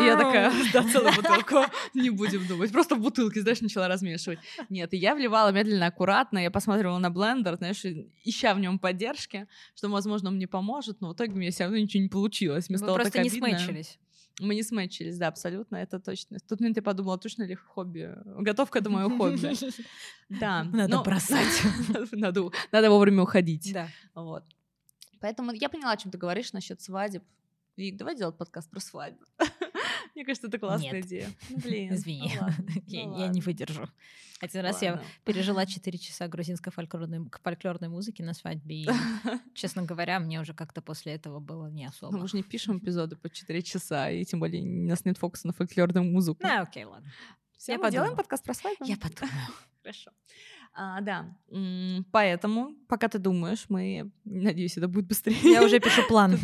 И 0.00 0.04
я 0.04 0.16
такая, 0.16 0.52
да, 0.72 0.82
целую 0.82 1.14
бутылку, 1.14 1.64
не 1.94 2.10
будем 2.10 2.46
думать. 2.46 2.72
Просто 2.72 2.96
в 2.96 3.00
бутылке, 3.00 3.42
знаешь, 3.42 3.60
начала 3.60 3.86
размешивать. 3.88 4.38
Нет, 4.70 4.92
и 4.94 4.96
я 4.96 5.14
вливала 5.14 5.50
медленно, 5.50 5.86
аккуратно, 5.86 6.38
я 6.38 6.50
посмотрела 6.50 6.98
на 6.98 7.10
блендер, 7.10 7.56
знаешь, 7.56 7.82
ища 8.24 8.54
в 8.54 8.60
нем 8.60 8.78
поддержки, 8.78 9.46
что, 9.74 9.88
возможно, 9.88 10.30
он 10.30 10.36
мне 10.36 10.48
поможет, 10.48 11.00
но 11.00 11.10
в 11.10 11.14
итоге 11.14 11.32
у 11.32 11.36
меня 11.36 11.50
все 11.50 11.64
равно 11.64 11.78
ничего 11.78 12.02
не 12.02 12.08
получилось. 12.08 12.68
Мне 12.68 12.78
Вы 12.78 12.94
просто 12.94 13.20
не 13.20 13.28
обидно. 13.28 13.58
смычились. 13.58 13.98
Мы 14.40 14.56
не 14.56 14.62
смычились, 14.64 15.16
да, 15.16 15.28
абсолютно, 15.28 15.76
это 15.76 16.00
точно. 16.00 16.38
В 16.38 16.42
тот 16.42 16.60
момент 16.60 16.76
я 16.76 16.82
подумала, 16.82 17.18
точно 17.18 17.44
ли 17.44 17.54
хобби? 17.54 18.12
Готовка— 18.24 18.78
это 18.80 18.90
мое 18.90 19.08
хобби. 19.08 19.52
Да. 20.28 20.64
Надо 20.64 21.02
бросать. 21.02 21.62
Надо 22.12 22.90
вовремя 22.90 23.22
уходить. 23.22 23.72
Да. 23.72 23.88
Вот. 24.14 24.42
Поэтому 25.20 25.52
я 25.52 25.68
поняла, 25.68 25.92
о 25.92 25.96
чем 25.96 26.10
ты 26.10 26.18
говоришь 26.18 26.52
насчет 26.52 26.80
свадеб. 26.80 27.22
Вик, 27.76 27.96
давай 27.96 28.16
делать 28.16 28.36
подкаст 28.36 28.70
про 28.70 28.80
свадьбу. 28.80 29.24
Мне 30.14 30.24
кажется, 30.24 30.46
это 30.48 30.58
классная 30.58 30.92
Нет. 30.92 31.06
идея. 31.06 31.28
Ну, 31.50 31.56
блин. 31.64 31.94
Извини, 31.94 32.32
ну 32.36 32.42
ладно, 32.42 32.64
я, 32.86 33.04
ну 33.06 33.18
я 33.20 33.28
не 33.28 33.40
выдержу. 33.40 33.88
Один 34.40 34.60
раз 34.62 34.82
я 34.82 34.92
ладно. 34.92 35.06
пережила 35.24 35.64
4 35.66 35.98
часа 35.98 36.28
грузинской 36.28 36.72
фольклорной, 36.72 37.28
фольклорной 37.42 37.88
музыки 37.88 38.22
на 38.22 38.34
свадьбе, 38.34 38.82
и, 38.82 38.88
честно 39.54 39.82
говоря, 39.82 40.18
мне 40.20 40.40
уже 40.40 40.52
как-то 40.54 40.82
после 40.82 41.14
этого 41.14 41.40
было 41.40 41.68
не 41.68 41.84
Ну, 41.84 41.88
особо. 41.88 42.16
мы 42.18 42.28
же 42.28 42.36
не 42.36 42.42
пишем 42.42 42.78
эпизоды 42.78 43.16
по 43.16 43.28
4 43.30 43.62
часа, 43.62 44.10
и 44.10 44.24
тем 44.24 44.40
более 44.40 44.62
у 44.62 44.88
нас 44.88 45.04
нет 45.04 45.18
фокуса 45.18 45.46
на 45.46 45.52
фольклорную 45.52 46.04
музыку. 46.04 46.40
Да, 46.42 46.60
окей, 46.62 46.84
ладно. 46.84 47.10
Всё, 47.56 47.72
я 47.72 47.78
мы 47.78 47.90
делаем 47.90 48.10
подумаю. 48.10 48.16
подкаст 48.16 48.44
про 48.44 48.54
свадьбу? 48.54 48.84
Я 48.84 48.96
подумаю. 48.96 49.32
Хорошо. 49.82 50.10
А, 50.76 51.00
да, 51.00 51.36
поэтому, 52.10 52.74
пока 52.88 53.08
ты 53.08 53.18
думаешь, 53.18 53.66
мы, 53.68 54.10
надеюсь, 54.24 54.76
это 54.76 54.88
будет 54.88 55.06
быстрее. 55.06 55.38
Я 55.52 55.62
уже 55.64 55.78
пишу 55.80 56.02
план. 56.08 56.36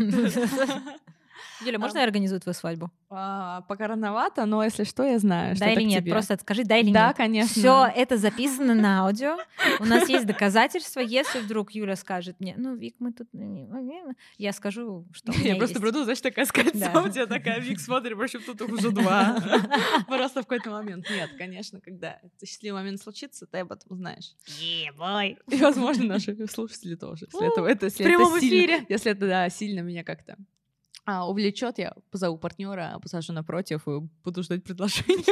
Юля, 1.65 1.79
можно 1.79 1.99
я 1.99 2.05
организую 2.05 2.41
твою 2.41 2.55
свадьбу? 2.55 2.91
А, 3.11 3.63
Пока 3.63 3.89
рановато, 3.89 4.47
но 4.47 4.63
если 4.63 4.85
что, 4.85 5.03
я 5.05 5.19
знаю, 5.19 5.57
Да 5.59 5.71
или 5.73 5.83
нет? 5.83 6.03
тебе. 6.03 6.13
Просто 6.13 6.37
скажи 6.41 6.63
да 6.65 6.77
или 6.79 6.93
Да, 6.93 7.09
нет. 7.09 7.17
конечно. 7.17 7.51
Все 7.51 7.87
это 8.01 8.17
записано 8.17 8.75
на 8.75 9.01
аудио. 9.01 9.37
У 9.81 9.85
нас 9.85 10.09
есть 10.09 10.27
доказательства. 10.27 11.01
Если 11.01 11.41
вдруг 11.41 11.73
Юля 11.73 11.97
скажет 11.97 12.37
мне, 12.41 12.55
ну, 12.57 12.77
Вик, 12.77 12.95
мы 12.99 13.13
тут... 13.13 13.29
не 13.33 13.67
могли», 13.67 14.01
Я 14.39 14.53
скажу, 14.53 15.07
что 15.13 15.33
Я 15.33 15.57
просто 15.57 15.75
есть. 15.75 15.81
приду, 15.81 16.05
знаешь, 16.05 16.21
такая 16.21 16.45
с 16.45 16.53
кольцом, 16.53 16.81
Да. 16.93 17.03
у 17.03 17.09
тебя 17.09 17.27
такая, 17.27 17.59
Вик, 17.61 17.81
смотри, 17.81 18.15
в 18.15 18.23
общем, 18.23 18.41
тут 18.47 18.61
уже 18.63 18.91
два. 18.91 19.37
Просто 20.07 20.43
в 20.43 20.47
какой-то 20.47 20.71
момент. 20.71 21.07
Нет, 21.11 21.31
конечно, 21.37 21.81
когда 21.81 22.19
счастливый 22.45 22.81
момент 22.81 23.01
случится, 23.03 23.47
ты 23.47 23.59
об 23.59 23.73
этом 23.73 23.97
знаешь. 23.97 24.35
И, 24.61 24.87
возможно, 25.59 26.05
наши 26.05 26.37
слушатели 26.47 26.95
тоже. 26.95 27.27
Если 27.33 27.53
это, 27.53 27.65
это, 27.67 27.87
если 27.87 28.03
в 28.03 28.07
прямом 28.07 28.39
эфире. 28.39 28.87
если 28.89 29.13
это, 29.13 29.27
да, 29.27 29.49
сильно 29.51 29.81
меня 29.81 30.05
как-то 30.05 30.37
а, 31.11 31.27
увлечет, 31.27 31.79
я 31.79 31.93
позову 32.13 32.39
партнера, 32.39 32.97
посажу 33.03 33.33
напротив 33.33 33.89
и 33.89 33.99
буду 34.23 34.45
ждать 34.45 34.63
предложения 34.63 35.25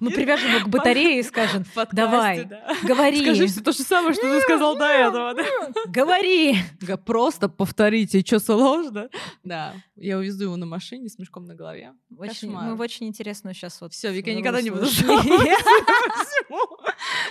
Мы 0.00 0.10
привяжем 0.10 0.56
его 0.56 0.64
к 0.64 0.68
батарее 0.68 1.20
и 1.20 1.22
скажем, 1.22 1.64
давай, 1.92 2.44
да. 2.44 2.74
говори, 2.82 3.22
Скажи 3.22 3.46
все 3.46 3.60
то 3.60 3.70
же 3.70 3.84
самое, 3.84 4.12
что 4.12 4.22
ты 4.22 4.40
сказал 4.40 4.76
до 4.76 4.86
этого. 4.86 5.34
говори. 5.86 6.56
Просто 7.06 7.48
повторите, 7.48 8.24
что 8.26 8.40
сложно. 8.40 9.08
Да, 9.44 9.74
я 9.94 10.18
увезу 10.18 10.44
его 10.44 10.56
на 10.56 10.66
машине 10.66 11.08
с 11.08 11.16
мешком 11.16 11.44
на 11.44 11.54
голове. 11.54 11.92
Мы 12.10 12.74
в 12.74 12.80
очень 12.80 13.06
интересную 13.06 13.54
сейчас 13.54 13.80
вот... 13.80 13.92
Все, 13.92 14.10
Вика, 14.10 14.30
я 14.30 14.36
никогда 14.36 14.62
не 14.62 14.70
буду? 14.70 14.86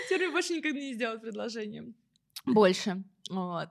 Теперь 0.09 0.31
больше 0.31 0.53
никогда 0.53 0.79
не 0.79 0.93
сделать 0.93 1.21
предложение. 1.21 1.93
Больше. 2.45 3.03
Вот. 3.29 3.69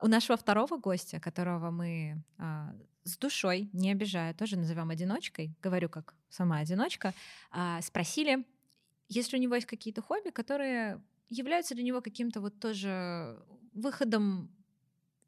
У 0.00 0.08
нашего 0.08 0.36
второго 0.36 0.78
гостя, 0.78 1.20
которого 1.20 1.70
мы 1.70 2.22
а, 2.38 2.72
с 3.04 3.16
душой, 3.16 3.68
не 3.72 3.90
обижая, 3.90 4.34
тоже 4.34 4.56
назовем 4.56 4.90
одиночкой, 4.90 5.54
говорю 5.62 5.88
как 5.88 6.14
сама 6.28 6.58
одиночка, 6.58 7.14
а, 7.50 7.80
спросили, 7.82 8.44
если 9.08 9.36
у 9.36 9.40
него 9.40 9.54
есть 9.54 9.66
какие-то 9.66 10.02
хобби, 10.02 10.30
которые 10.30 11.02
являются 11.28 11.74
для 11.74 11.84
него 11.84 12.00
каким-то 12.00 12.40
вот 12.40 12.58
тоже 12.60 13.38
выходом 13.74 14.50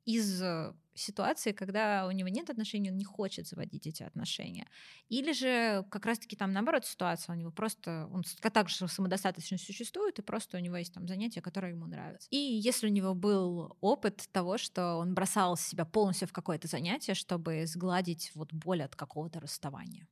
из 0.04 0.42
э, 0.42 0.74
ситуации, 0.94 1.52
когда 1.52 2.06
у 2.06 2.10
него 2.10 2.28
нет 2.28 2.50
отношений, 2.50 2.90
он 2.90 2.96
не 2.96 3.04
хочет 3.04 3.46
заводить 3.48 3.86
эти 3.86 4.02
отношения. 4.02 4.68
Или 5.08 5.32
же 5.32 5.84
как 5.90 6.06
раз-таки 6.06 6.36
там 6.36 6.52
наоборот 6.52 6.84
ситуация, 6.86 7.34
у 7.34 7.38
него 7.38 7.50
просто, 7.50 8.08
он 8.12 8.24
с- 8.24 8.36
также 8.36 8.86
самодостаточно 8.88 9.58
существует, 9.58 10.18
и 10.18 10.22
просто 10.22 10.56
у 10.58 10.60
него 10.60 10.76
есть 10.76 10.94
там 10.94 11.06
занятия, 11.08 11.40
которые 11.40 11.72
ему 11.72 11.86
нравятся. 11.86 12.28
И 12.30 12.36
если 12.36 12.86
у 12.86 12.90
него 12.90 13.14
был 13.14 13.76
опыт 13.80 14.28
того, 14.32 14.58
что 14.58 14.96
он 14.96 15.14
бросал 15.14 15.56
себя 15.56 15.84
полностью 15.84 16.28
в 16.28 16.32
какое-то 16.32 16.68
занятие, 16.68 17.14
чтобы 17.14 17.66
сгладить 17.66 18.30
вот 18.34 18.52
боль 18.52 18.82
от 18.82 18.94
какого-то 18.96 19.40
расставания. 19.40 20.06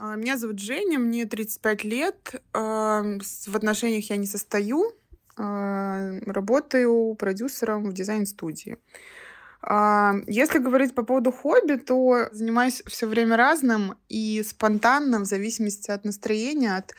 Меня 0.00 0.36
зовут 0.38 0.60
Женя, 0.60 0.98
мне 0.98 1.26
35 1.26 1.84
лет. 1.84 2.42
а, 2.52 3.02
В 3.46 3.56
отношениях 3.56 4.10
я 4.10 4.16
не 4.16 4.26
состою. 4.26 4.92
а, 5.36 6.10
Работаю 6.26 7.14
продюсером 7.14 7.84
в 7.90 7.92
дизайн-студии. 7.92 8.78
А, 9.60 10.14
Если 10.26 10.58
говорить 10.58 10.94
по 10.94 11.02
поводу 11.02 11.32
хобби, 11.32 11.76
то 11.76 12.28
занимаюсь 12.32 12.82
все 12.86 13.06
время 13.06 13.36
разным 13.36 13.96
и 14.08 14.42
спонтанно, 14.48 15.18
в 15.20 15.24
зависимости 15.24 15.90
от 15.90 16.04
настроения, 16.04 16.76
от 16.76 16.94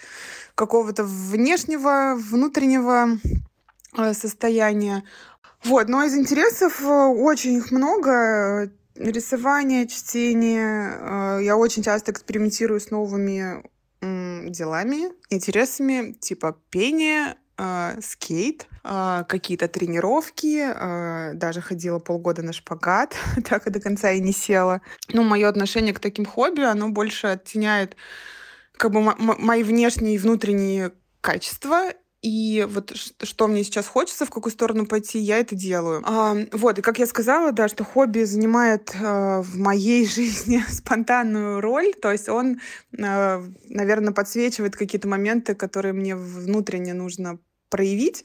какого-то 0.55 1.03
внешнего, 1.05 2.15
внутреннего 2.17 3.17
э, 3.97 4.13
состояния. 4.13 5.03
Вот, 5.63 5.87
но 5.87 6.03
из 6.03 6.15
интересов 6.17 6.81
э, 6.81 6.85
очень 6.85 7.53
их 7.53 7.71
много. 7.71 8.71
Рисование, 8.99 9.87
чтение. 9.87 10.97
э, 10.99 11.39
Я 11.43 11.55
очень 11.57 11.83
часто 11.83 12.11
экспериментирую 12.11 12.79
с 12.79 12.91
новыми 12.91 13.63
делами, 14.01 15.09
интересами, 15.29 16.13
типа 16.13 16.57
пение, 16.69 17.35
э, 17.57 17.99
скейт, 18.01 18.67
э, 18.83 19.23
какие-то 19.27 19.67
тренировки. 19.67 21.33
Даже 21.35 21.61
ходила 21.61 21.99
полгода 21.99 22.41
на 22.41 22.53
шпагат, 22.53 23.15
так 23.49 23.67
и 23.67 23.69
до 23.69 23.79
конца 23.79 24.11
и 24.11 24.19
не 24.21 24.31
села. 24.33 24.81
Ну, 25.13 25.23
мое 25.23 25.47
отношение 25.49 25.93
к 25.93 25.99
таким 25.99 26.25
хобби, 26.25 26.61
оно 26.61 26.89
больше 26.89 27.27
оттеняет 27.27 27.95
как 28.77 28.91
бы 28.91 29.01
мо- 29.01 29.15
мо- 29.17 29.35
мои 29.37 29.63
внешние 29.63 30.15
и 30.15 30.17
внутренние 30.17 30.91
качества 31.21 31.91
и 32.21 32.67
вот 32.69 32.93
что 32.95 33.47
мне 33.47 33.63
сейчас 33.63 33.87
хочется, 33.87 34.25
в 34.25 34.29
какую 34.29 34.51
сторону 34.51 34.85
пойти, 34.85 35.19
я 35.19 35.37
это 35.37 35.55
делаю. 35.55 36.01
А, 36.05 36.35
вот, 36.51 36.79
и 36.79 36.81
как 36.81 36.99
я 36.99 37.05
сказала, 37.05 37.51
да, 37.51 37.69
что 37.69 37.83
хобби 37.83 38.23
занимает 38.23 38.93
э, 38.93 39.41
в 39.41 39.57
моей 39.57 40.05
жизни 40.07 40.63
спонтанную 40.69 41.61
роль, 41.61 41.93
то 41.93 42.11
есть 42.11 42.27
он, 42.27 42.59
наверное, 42.91 44.13
подсвечивает 44.13 44.75
какие-то 44.75 45.07
моменты, 45.07 45.55
которые 45.55 45.93
мне 45.93 46.15
внутренне 46.15 46.93
нужно 46.93 47.39
проявить. 47.69 48.23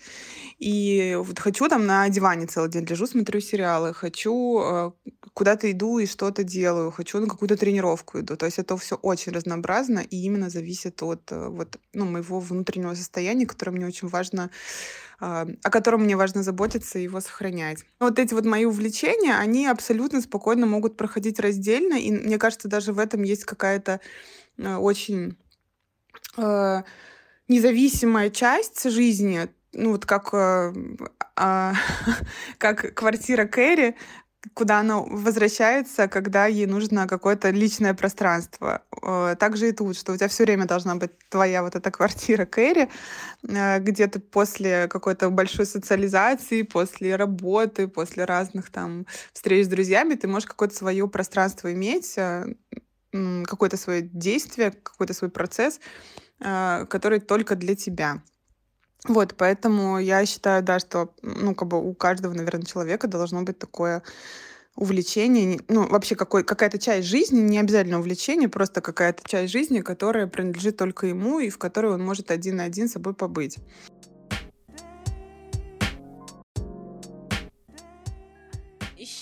И 0.59 1.17
вот 1.21 1.39
хочу 1.39 1.69
там 1.69 1.87
на 1.87 2.09
диване 2.09 2.47
целый 2.47 2.71
день 2.71 2.85
лежу, 2.85 3.07
смотрю 3.07 3.41
сериалы, 3.41 3.93
хочу 3.93 4.61
э, 4.63 4.91
куда-то 5.35 5.71
иду 5.71 5.99
и 5.99 6.07
что-то 6.07 6.45
делаю, 6.45 6.91
хочу 6.91 7.19
на 7.19 7.27
какую-то 7.27 7.57
тренировку 7.57 8.21
иду. 8.21 8.37
То 8.37 8.47
есть 8.47 8.59
это 8.59 8.77
все 8.77 8.97
очень 8.97 9.33
разнообразно 9.33 9.99
и 9.99 10.17
именно 10.23 10.51
зависит 10.51 11.03
от 11.03 11.33
э, 11.33 11.49
вот, 11.49 11.77
ну, 11.93 12.05
моего 12.05 12.41
внутреннего 12.41 12.95
состояния, 12.95 13.47
которое 13.47 13.73
мне 13.73 13.87
очень 13.87 14.09
важно 14.09 14.51
а, 15.21 15.47
о 15.63 15.71
котором 15.71 16.03
мне 16.03 16.17
важно 16.17 16.43
заботиться 16.43 16.99
и 16.99 17.05
его 17.05 17.21
сохранять. 17.21 17.85
Вот 18.01 18.19
эти 18.19 18.35
вот 18.35 18.45
мои 18.45 18.65
увлечения, 18.65 19.37
они 19.39 19.67
абсолютно 19.67 20.21
спокойно 20.21 20.67
могут 20.67 20.97
проходить 20.97 21.39
раздельно, 21.39 21.95
и 21.95 22.11
мне 22.11 22.37
кажется, 22.37 22.69
даже 22.69 22.93
в 22.93 22.99
этом 22.99 23.23
есть 23.23 23.45
какая-то 23.45 24.01
э, 24.59 24.77
очень 24.77 25.37
независимая 27.49 28.31
часть 28.31 28.89
жизни, 28.91 29.49
ну 29.73 29.93
вот 29.93 30.07
как, 30.07 30.31
э, 30.33 30.73
э, 31.37 31.73
как 32.59 32.95
квартира 32.95 33.47
Кэрри, 33.47 33.97
куда 34.53 34.81
она 34.81 34.99
возвращается, 34.99 36.09
когда 36.09 36.47
ей 36.47 36.67
нужно 36.67 37.07
какое-то 37.07 37.51
личное 37.51 37.95
пространство. 37.95 38.83
Э, 39.03 39.37
также 39.39 39.69
и 39.69 39.73
тут, 39.73 39.97
что 39.97 40.13
у 40.13 40.17
тебя 40.17 40.29
все 40.29 40.45
время 40.45 40.67
должна 40.67 40.97
быть 40.97 41.13
твоя 41.31 41.63
вот 41.63 41.75
эта 41.75 41.91
квартира 41.91 42.45
Кэрри, 42.45 42.91
э, 43.49 43.79
где 43.81 44.07
ты 44.07 44.21
после 44.21 44.89
какой-то 44.89 45.31
большой 45.31 45.67
социализации, 45.67 46.63
после 46.63 47.17
работы, 47.17 47.89
после 47.89 48.25
разных 48.25 48.71
там 48.71 49.07
встреч 49.33 49.67
с 49.67 49.69
друзьями, 49.69 50.15
ты 50.15 50.29
можешь 50.29 50.49
какое-то 50.49 50.75
свое 50.75 51.09
пространство 51.09 51.73
иметь, 51.73 52.15
э, 52.17 52.47
какое-то 53.45 53.77
свое 53.77 54.03
действие, 54.03 54.73
какой-то 54.73 55.15
свой 55.15 55.31
процесс, 55.31 55.81
который 56.89 57.21
только 57.21 57.57
для 57.57 57.75
тебя. 57.75 58.23
Вот, 59.07 59.35
поэтому 59.37 59.99
я 59.99 60.25
считаю, 60.25 60.63
да, 60.63 60.79
что, 60.79 61.15
ну, 61.23 61.55
как 61.55 61.69
бы 61.69 61.79
у 61.79 61.95
каждого, 61.95 62.33
наверное, 62.33 62.65
человека 62.65 63.07
должно 63.07 63.43
быть 63.43 63.59
такое 63.59 64.03
увлечение, 64.77 65.61
ну, 65.69 65.87
вообще 65.87 66.17
какой, 66.17 66.43
какая-то 66.43 66.79
часть 66.79 67.07
жизни, 67.07 67.41
не 67.41 67.59
обязательно 67.59 68.01
увлечение, 68.01 68.49
просто 68.49 68.81
какая-то 68.81 69.23
часть 69.29 69.53
жизни, 69.53 69.81
которая 69.81 70.27
принадлежит 70.27 70.77
только 70.77 71.07
ему 71.07 71.39
и 71.39 71.51
в 71.51 71.59
которой 71.59 71.93
он 71.93 72.03
может 72.03 72.31
один 72.31 72.57
на 72.57 72.65
один 72.65 72.89
с 72.89 72.93
собой 72.93 73.15
побыть. 73.15 73.59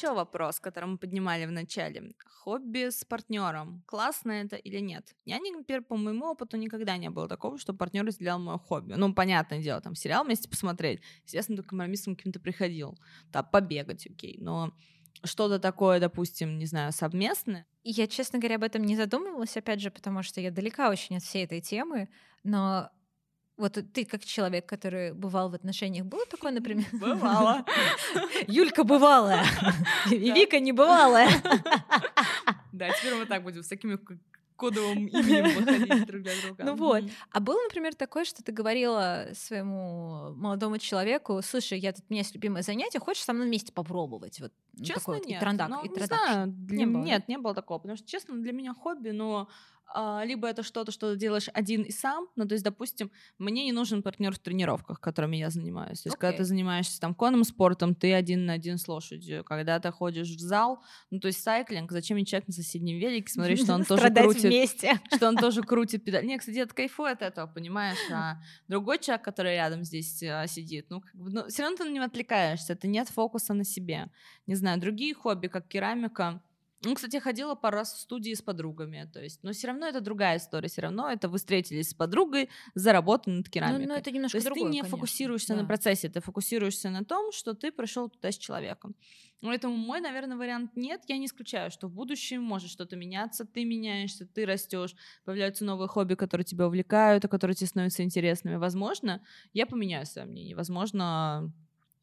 Еще 0.03 0.15
вопрос, 0.15 0.59
который 0.59 0.87
мы 0.87 0.99
поднимали 0.99 1.47
в 1.47 1.53
начале. 1.53 2.13
Хобби 2.27 2.91
с 2.91 3.05
партнером. 3.05 3.85
Классно 3.87 4.33
это 4.33 4.57
или 4.57 4.81
нет? 4.81 5.15
Я, 5.25 5.39
например, 5.39 5.83
по 5.85 5.97
моему 5.97 6.27
опыту 6.27 6.57
никогда 6.57 6.97
не 6.97 7.09
было 7.09 7.29
такого, 7.29 7.57
что 7.57 7.73
партнер 7.73 8.05
разделял 8.05 8.41
мое 8.41 8.59
хобби. 8.59 8.95
Ну, 8.95 9.15
понятное 9.15 9.63
дело, 9.63 9.81
там 9.81 9.95
сериал 9.95 10.25
вместе 10.25 10.49
посмотреть. 10.49 11.03
Естественно, 11.25 11.59
только 11.59 11.69
компромиссом 11.69 12.17
каким-то 12.17 12.41
приходил. 12.41 12.99
Там 13.31 13.47
побегать, 13.53 14.05
окей. 14.09 14.39
Но 14.41 14.73
что-то 15.23 15.61
такое, 15.61 16.01
допустим, 16.01 16.59
не 16.59 16.67
знаю, 16.67 16.91
совместное. 16.91 17.65
Я, 17.85 18.09
честно 18.09 18.41
говоря, 18.41 18.57
об 18.57 18.65
этом 18.65 18.83
не 18.83 18.97
задумывалась, 18.97 19.57
опять 19.57 19.81
же, 19.81 19.93
потому 19.93 20.25
что 20.25 20.41
я 20.41 20.51
далека 20.51 20.91
очень 20.91 21.19
от 21.19 21.23
всей 21.23 21.45
этой 21.45 21.61
темы, 21.61 22.09
но 22.43 22.91
вот 23.63 23.79
ты 23.93 24.05
как 24.05 24.25
человек, 24.25 24.67
который 24.67 25.13
бывал 25.13 25.49
в 25.49 25.55
отношениях, 25.55 26.05
было 26.05 26.27
такое, 26.27 26.53
например? 26.53 26.87
Бывало. 26.93 27.65
Юлька 28.49 28.85
бывалая, 28.85 29.45
и 30.11 30.33
Вика 30.33 30.59
не 30.61 30.73
бывалая. 30.73 31.31
Да, 32.73 32.91
теперь 32.91 33.15
мы 33.15 33.27
так 33.27 33.43
будем 33.43 33.63
с 33.63 33.69
такими 33.69 33.99
кодовым 34.57 35.07
именем 35.07 35.59
выходить 35.59 36.07
друг 36.07 36.23
для 36.23 36.33
друга. 36.43 36.65
Ну 36.65 36.75
вот. 36.75 37.05
А 37.31 37.41
было, 37.41 37.61
например, 37.63 37.95
такое, 37.95 38.25
что 38.25 38.43
ты 38.43 38.53
говорила 38.53 39.29
своему 39.35 40.33
молодому 40.35 40.79
человеку, 40.79 41.41
слушай, 41.43 41.79
я 41.79 41.93
тут, 41.93 42.05
у 42.09 42.13
меня 42.13 42.21
есть 42.21 42.35
любимое 42.35 42.63
занятие, 42.63 42.99
хочешь 42.99 43.25
со 43.25 43.33
мной 43.33 43.47
вместе 43.47 43.73
попробовать? 43.73 44.41
Вот 44.41 44.53
Честно, 44.83 45.15
нет. 45.15 45.27
И 45.27 45.39
трандак, 45.39 45.69
ну, 45.69 45.85
и 45.85 45.89
не 45.89 46.07
знаю, 46.07 46.47
для... 46.49 46.79
не 46.79 46.87
было. 46.87 47.03
Нет, 47.03 47.29
не 47.29 47.39
было 47.39 47.55
такого, 47.55 47.79
потому 47.79 47.97
что, 47.97 48.07
честно, 48.07 48.37
для 48.41 48.53
меня 48.53 48.75
хобби, 48.75 49.11
но 49.11 49.49
либо 50.25 50.49
это 50.49 50.63
что-то, 50.63 50.93
что 50.93 51.13
ты 51.13 51.19
делаешь 51.19 51.49
один 51.53 51.83
и 51.83 51.91
сам, 51.91 52.29
ну, 52.37 52.47
то 52.47 52.55
есть, 52.55 52.65
допустим, 52.65 53.11
мне 53.39 53.65
не 53.65 53.73
нужен 53.73 54.03
партнер 54.03 54.33
в 54.35 54.39
тренировках, 54.39 55.01
которыми 55.01 55.37
я 55.37 55.51
занимаюсь. 55.51 56.03
То 56.03 56.09
есть, 56.09 56.17
okay. 56.17 56.21
когда 56.21 56.39
ты 56.39 56.45
занимаешься 56.45 57.01
там 57.01 57.15
конным 57.15 57.45
спортом, 57.45 57.95
ты 57.95 58.13
один 58.13 58.47
на 58.47 58.55
один 58.55 58.79
с 58.79 58.89
лошадью. 58.89 59.45
Когда 59.45 59.79
ты 59.81 59.91
ходишь 59.91 60.29
в 60.29 60.41
зал, 60.41 60.83
ну, 61.11 61.21
то 61.21 61.29
есть, 61.29 61.43
сайклинг, 61.43 61.91
зачем 61.93 62.17
мне 62.17 62.25
человек 62.25 62.49
на 62.49 62.55
соседнем 62.55 62.99
велике, 62.99 63.33
смотреть, 63.33 63.63
что 63.63 63.75
он 63.75 63.85
тоже 63.85 64.11
крутит... 64.11 64.45
вместе. 64.45 65.01
Что 65.15 65.29
он 65.29 65.37
тоже 65.37 65.63
крутит 65.63 66.05
педаль. 66.05 66.27
Не, 66.27 66.39
кстати, 66.39 66.59
это 66.59 66.75
кайфует 66.75 67.23
от 67.23 67.33
этого, 67.33 67.47
понимаешь? 67.47 67.99
А 68.13 68.37
другой 68.69 68.99
человек, 68.99 69.25
который 69.25 69.55
рядом 69.55 69.85
здесь 69.85 70.23
а, 70.23 70.47
сидит, 70.47 70.87
ну, 70.91 71.01
как 71.01 71.15
бы, 71.15 71.31
ну, 71.31 71.49
все 71.49 71.63
равно 71.63 71.77
ты 71.77 71.85
на 71.85 71.91
него 71.91 72.05
отвлекаешься, 72.05 72.73
это 72.73 72.87
нет 72.87 73.09
фокуса 73.09 73.55
на 73.55 73.65
себе. 73.65 74.11
Не 74.47 74.55
знаю, 74.55 74.81
другие 74.81 75.15
хобби, 75.15 75.49
как 75.49 75.69
керамика, 75.69 76.43
ну, 76.85 76.95
кстати, 76.95 77.17
я 77.17 77.21
ходила 77.21 77.55
пару 77.55 77.77
раз 77.77 77.93
в 77.93 78.01
студии 78.01 78.35
с 78.35 78.43
подругами, 78.43 79.09
то 79.13 79.23
есть, 79.23 79.43
но 79.43 79.53
все 79.53 79.69
равно 79.69 79.87
это 79.87 80.01
другая 80.01 80.39
история, 80.39 80.69
все 80.69 80.83
равно 80.83 81.11
это 81.11 81.29
вы 81.29 81.39
встретились 81.39 81.91
с 81.91 81.95
подругой 81.95 82.49
за 82.75 82.93
работу 82.93 83.31
над 83.31 83.49
керамикой. 83.49 83.87
Ну, 83.87 83.93
но 83.93 83.99
это 83.99 84.11
немножко 84.11 84.33
то 84.33 84.37
есть 84.39 84.47
другое, 84.47 84.65
ты 84.65 84.71
не 84.71 84.81
конечно. 84.81 84.97
фокусируешься 84.97 85.55
да. 85.55 85.63
на 85.63 85.67
процессе, 85.67 86.09
ты 86.09 86.21
фокусируешься 86.21 86.91
на 86.91 87.05
том, 87.05 87.33
что 87.33 87.55
ты 87.55 87.73
пришел 87.73 88.09
туда 88.09 88.33
с 88.33 88.39
человеком. 88.39 88.95
Поэтому 89.43 89.77
мой, 89.77 90.01
наверное, 90.01 90.37
вариант 90.37 90.77
нет. 90.77 91.03
Я 91.09 91.19
не 91.19 91.27
исключаю, 91.27 91.73
что 91.73 91.89
в 91.89 91.93
будущем 91.93 92.43
может 92.43 92.71
что-то 92.71 92.95
меняться, 92.95 93.45
ты 93.45 93.65
меняешься, 93.65 94.25
ты 94.25 94.47
растешь, 94.47 94.95
появляются 95.25 95.65
новые 95.65 95.89
хобби, 95.89 96.15
которые 96.15 96.45
тебя 96.45 96.69
увлекают, 96.69 97.25
а 97.25 97.29
которые 97.29 97.57
тебе 97.57 97.67
становятся 97.67 98.05
интересными. 98.05 98.55
Возможно, 98.55 99.21
я 99.53 99.67
поменяю 99.67 100.07
свое 100.07 100.29
мнение. 100.29 100.55
Возможно, 100.55 101.53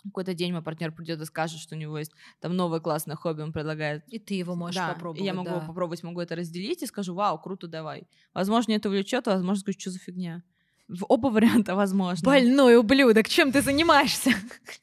какой-то 0.03 0.33
день 0.33 0.53
мой 0.53 0.62
партнер 0.62 0.91
придет 0.91 1.21
и 1.21 1.25
скажет, 1.25 1.59
что 1.59 1.75
у 1.75 1.77
него 1.77 1.97
есть 1.97 2.12
там 2.39 2.55
новое 2.55 2.79
классное 2.79 3.15
хобби, 3.15 3.41
он 3.41 3.51
предлагает. 3.51 4.03
И 4.07 4.19
ты 4.19 4.35
его 4.35 4.55
можешь 4.55 4.75
да, 4.75 4.93
попробовать. 4.93 5.21
И 5.21 5.25
я 5.25 5.33
могу 5.33 5.49
да. 5.49 5.59
попробовать, 5.59 6.03
могу 6.03 6.21
это 6.21 6.35
разделить 6.35 6.83
и 6.83 6.88
скажу, 6.88 7.13
вау, 7.13 7.39
круто, 7.39 7.67
давай. 7.67 8.07
Возможно, 8.33 8.73
это 8.73 8.89
увлечет, 8.89 9.27
а 9.27 9.35
возможно, 9.35 9.62
скажу, 9.62 9.79
что 9.79 9.91
за 9.91 9.99
фигня. 9.99 10.43
В 10.89 11.06
оба 11.08 11.28
варианта 11.28 11.75
возможно. 11.75 12.25
Больной 12.25 12.75
ублюдок, 12.75 13.30
чем 13.30 13.52
ты 13.52 13.62
занимаешься? 13.62 14.32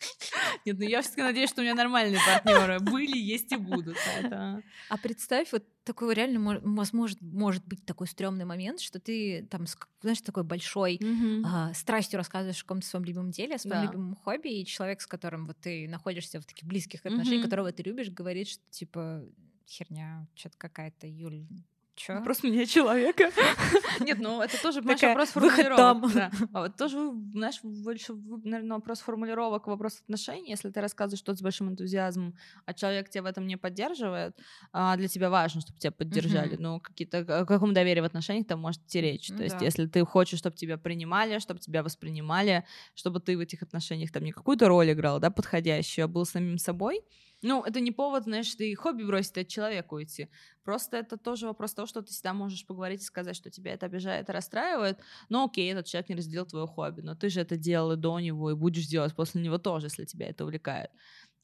Нет, 0.64 0.78
ну 0.78 0.84
я 0.84 1.02
все-таки 1.02 1.22
надеюсь, 1.22 1.50
что 1.50 1.62
у 1.62 1.64
меня 1.64 1.74
нормальные 1.74 2.20
партнеры 2.24 2.78
были, 2.78 3.18
есть 3.18 3.50
и 3.50 3.56
будут. 3.56 3.96
Это... 4.16 4.62
А 4.88 4.96
представь, 4.98 5.50
вот 5.50 5.64
такой 5.82 6.14
реально 6.14 6.60
может, 6.62 7.20
может 7.20 7.66
быть 7.66 7.84
такой 7.84 8.06
стрёмный 8.06 8.44
момент, 8.44 8.80
что 8.80 9.00
ты 9.00 9.48
там, 9.50 9.64
знаешь, 10.00 10.20
такой 10.20 10.44
большой 10.44 10.96
mm-hmm. 10.96 11.42
а, 11.44 11.74
страстью 11.74 12.18
рассказываешь 12.18 12.60
о 12.60 12.62
каком-то 12.62 12.86
своем 12.86 13.04
любимом 13.04 13.32
деле, 13.32 13.56
о 13.56 13.58
своем 13.58 13.76
да. 13.76 13.84
любимом 13.86 14.14
хобби, 14.14 14.60
и 14.60 14.64
человек, 14.64 15.00
с 15.00 15.08
которым 15.08 15.48
вот 15.48 15.56
ты 15.58 15.88
находишься 15.88 16.40
в 16.40 16.46
таких 16.46 16.68
близких 16.68 17.04
отношениях, 17.04 17.40
mm-hmm. 17.40 17.44
которого 17.44 17.72
ты 17.72 17.82
любишь, 17.82 18.10
говорит, 18.10 18.48
что 18.48 18.62
типа 18.70 19.24
херня, 19.66 20.28
что-то 20.36 20.56
какая-то, 20.56 21.08
Юль, 21.08 21.46
Чё? 21.96 22.14
Вопрос 22.14 22.42
меня 22.42 22.66
человека. 22.66 23.30
Нет, 24.00 24.18
ну 24.20 24.42
это 24.42 24.60
тоже 24.60 24.82
наш 24.82 25.00
вопрос 25.00 25.30
формулировок. 25.30 26.12
Да. 26.12 26.30
А 26.52 26.60
вот 26.60 26.76
тоже, 26.76 26.98
знаешь, 27.32 27.60
больше, 27.62 28.12
наверное, 28.44 28.76
вопрос 28.76 29.00
формулировок, 29.00 29.66
вопрос 29.66 30.02
отношений. 30.02 30.50
Если 30.50 30.70
ты 30.70 30.82
рассказываешь 30.82 31.20
что-то 31.20 31.38
с 31.38 31.42
большим 31.42 31.70
энтузиазмом, 31.70 32.34
а 32.66 32.74
человек 32.74 33.08
тебя 33.08 33.22
в 33.22 33.26
этом 33.26 33.46
не 33.46 33.56
поддерживает, 33.56 34.38
а 34.74 34.94
для 34.98 35.08
тебя 35.08 35.30
важно, 35.30 35.62
чтобы 35.62 35.78
тебя 35.78 35.90
поддержали. 35.90 36.56
Ну, 36.56 36.80
какие-то, 36.80 37.20
о 37.40 37.46
каком 37.46 37.72
доверии 37.72 38.00
в 38.00 38.04
отношениях 38.04 38.46
там 38.46 38.60
может 38.60 38.82
идти 38.82 39.00
речь. 39.00 39.28
То 39.28 39.42
есть, 39.42 39.60
если 39.62 39.86
ты 39.86 40.04
хочешь, 40.04 40.38
чтобы 40.38 40.56
тебя 40.56 40.76
принимали, 40.76 41.38
чтобы 41.38 41.60
тебя 41.60 41.82
воспринимали, 41.82 42.66
чтобы 42.94 43.20
ты 43.20 43.38
в 43.38 43.40
этих 43.40 43.62
отношениях 43.62 44.12
там 44.12 44.22
не 44.22 44.32
какую-то 44.32 44.68
роль 44.68 44.92
играл, 44.92 45.18
да, 45.18 45.30
подходящую, 45.30 46.04
а 46.04 46.08
был 46.08 46.26
самим 46.26 46.58
собой, 46.58 47.00
ну, 47.46 47.62
это 47.62 47.80
не 47.80 47.92
повод, 47.92 48.24
знаешь, 48.24 48.54
ты 48.54 48.74
хобби 48.74 49.04
бросить, 49.04 49.38
от 49.38 49.48
человека 49.48 49.94
уйти. 49.94 50.28
Просто 50.64 50.96
это 50.96 51.16
тоже 51.16 51.46
вопрос 51.46 51.74
того, 51.74 51.86
что 51.86 52.02
ты 52.02 52.12
всегда 52.12 52.34
можешь 52.34 52.66
поговорить 52.66 53.02
и 53.02 53.04
сказать, 53.04 53.36
что 53.36 53.50
тебя 53.50 53.72
это 53.72 53.86
обижает 53.86 54.28
и 54.28 54.32
расстраивает. 54.32 54.98
Ну, 55.28 55.44
окей, 55.44 55.72
этот 55.72 55.86
человек 55.86 56.08
не 56.08 56.16
разделил 56.16 56.44
твое 56.44 56.66
хобби, 56.66 57.02
но 57.02 57.14
ты 57.14 57.28
же 57.28 57.40
это 57.40 57.56
делал 57.56 57.92
и 57.92 57.96
до 57.96 58.18
него, 58.18 58.50
и 58.50 58.54
будешь 58.54 58.86
делать 58.86 59.14
после 59.14 59.42
него 59.42 59.58
тоже, 59.58 59.86
если 59.86 60.04
тебя 60.04 60.28
это 60.28 60.44
увлекает. 60.44 60.90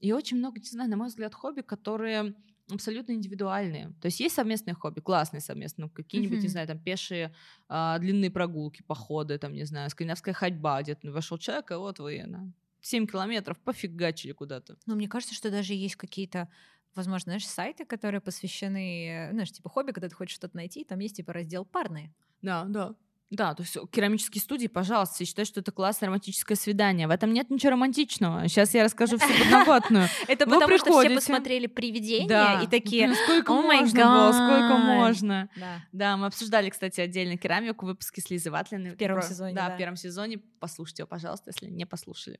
И 0.00 0.12
очень 0.12 0.38
много, 0.38 0.58
не 0.58 0.66
знаю, 0.66 0.90
на 0.90 0.96
мой 0.96 1.06
взгляд, 1.06 1.34
хобби, 1.34 1.60
которые 1.60 2.34
абсолютно 2.70 3.12
индивидуальные. 3.12 3.92
То 4.00 4.06
есть 4.06 4.20
есть 4.20 4.34
совместные 4.34 4.74
хобби, 4.74 5.00
классные 5.00 5.40
совместные, 5.40 5.86
ну, 5.86 5.90
какие-нибудь, 5.90 6.38
mm-hmm. 6.38 6.42
не 6.42 6.48
знаю, 6.48 6.66
там 6.66 6.78
пешие 6.78 7.34
а, 7.68 7.98
длинные 7.98 8.30
прогулки, 8.30 8.82
походы, 8.82 9.38
там, 9.38 9.54
не 9.54 9.64
знаю, 9.64 9.90
скандинавская 9.90 10.34
ходьба, 10.34 10.82
где-то 10.82 11.10
вошел 11.12 11.38
человек, 11.38 11.70
и 11.70 11.74
вот 11.74 11.98
вы, 11.98 12.24
да, 12.26 12.40
7 12.82 13.06
километров 13.06 13.58
пофигачили 13.60 14.32
куда-то. 14.32 14.76
Но 14.86 14.94
мне 14.94 15.08
кажется, 15.08 15.34
что 15.34 15.50
даже 15.50 15.74
есть 15.74 15.96
какие-то 15.96 16.48
возможно, 16.94 17.30
знаешь, 17.30 17.46
сайты, 17.46 17.86
которые 17.86 18.20
посвящены, 18.20 19.28
знаешь, 19.32 19.50
типа 19.50 19.70
хобби, 19.70 19.92
когда 19.92 20.08
ты 20.08 20.14
хочешь 20.14 20.36
что-то 20.36 20.56
найти, 20.56 20.84
там 20.84 20.98
есть 20.98 21.16
типа 21.16 21.32
раздел 21.32 21.64
парные. 21.64 22.12
Да, 22.42 22.64
да. 22.64 22.94
Да, 23.32 23.54
то 23.54 23.62
есть 23.62 23.78
керамические 23.90 24.42
студии, 24.42 24.66
пожалуйста, 24.66 25.16
я 25.20 25.26
считаю, 25.26 25.46
что 25.46 25.60
это 25.60 25.72
классное 25.72 26.08
романтическое 26.08 26.54
свидание. 26.54 27.08
В 27.08 27.10
этом 27.10 27.32
нет 27.32 27.48
ничего 27.48 27.70
романтичного. 27.70 28.46
Сейчас 28.46 28.74
я 28.74 28.84
расскажу 28.84 29.16
всю 29.16 29.32
подноготную. 29.38 30.06
Это 30.28 30.44
потому 30.44 30.76
что 30.76 31.00
все 31.00 31.14
посмотрели 31.14 31.66
«Привидение» 31.66 32.62
и 32.62 32.66
такие 32.66 33.14
«Сколько 33.14 33.54
можно 33.54 34.04
было, 34.04 34.32
сколько 34.32 34.76
можно». 34.76 35.48
Да, 35.92 36.18
мы 36.18 36.26
обсуждали, 36.26 36.68
кстати, 36.68 37.00
отдельно 37.00 37.38
керамику 37.38 37.86
в 37.86 37.88
выпуске 37.88 38.20
с 38.20 38.28
Лизой 38.28 38.52
Ватлиной. 38.52 38.90
В 38.90 38.96
первом 38.96 39.22
сезоне, 39.22 39.54
Да, 39.54 39.70
в 39.70 39.78
первом 39.78 39.96
сезоне. 39.96 40.38
Послушайте 40.60 41.02
его, 41.02 41.08
пожалуйста, 41.08 41.50
если 41.54 41.70
не 41.70 41.86
послушали. 41.86 42.38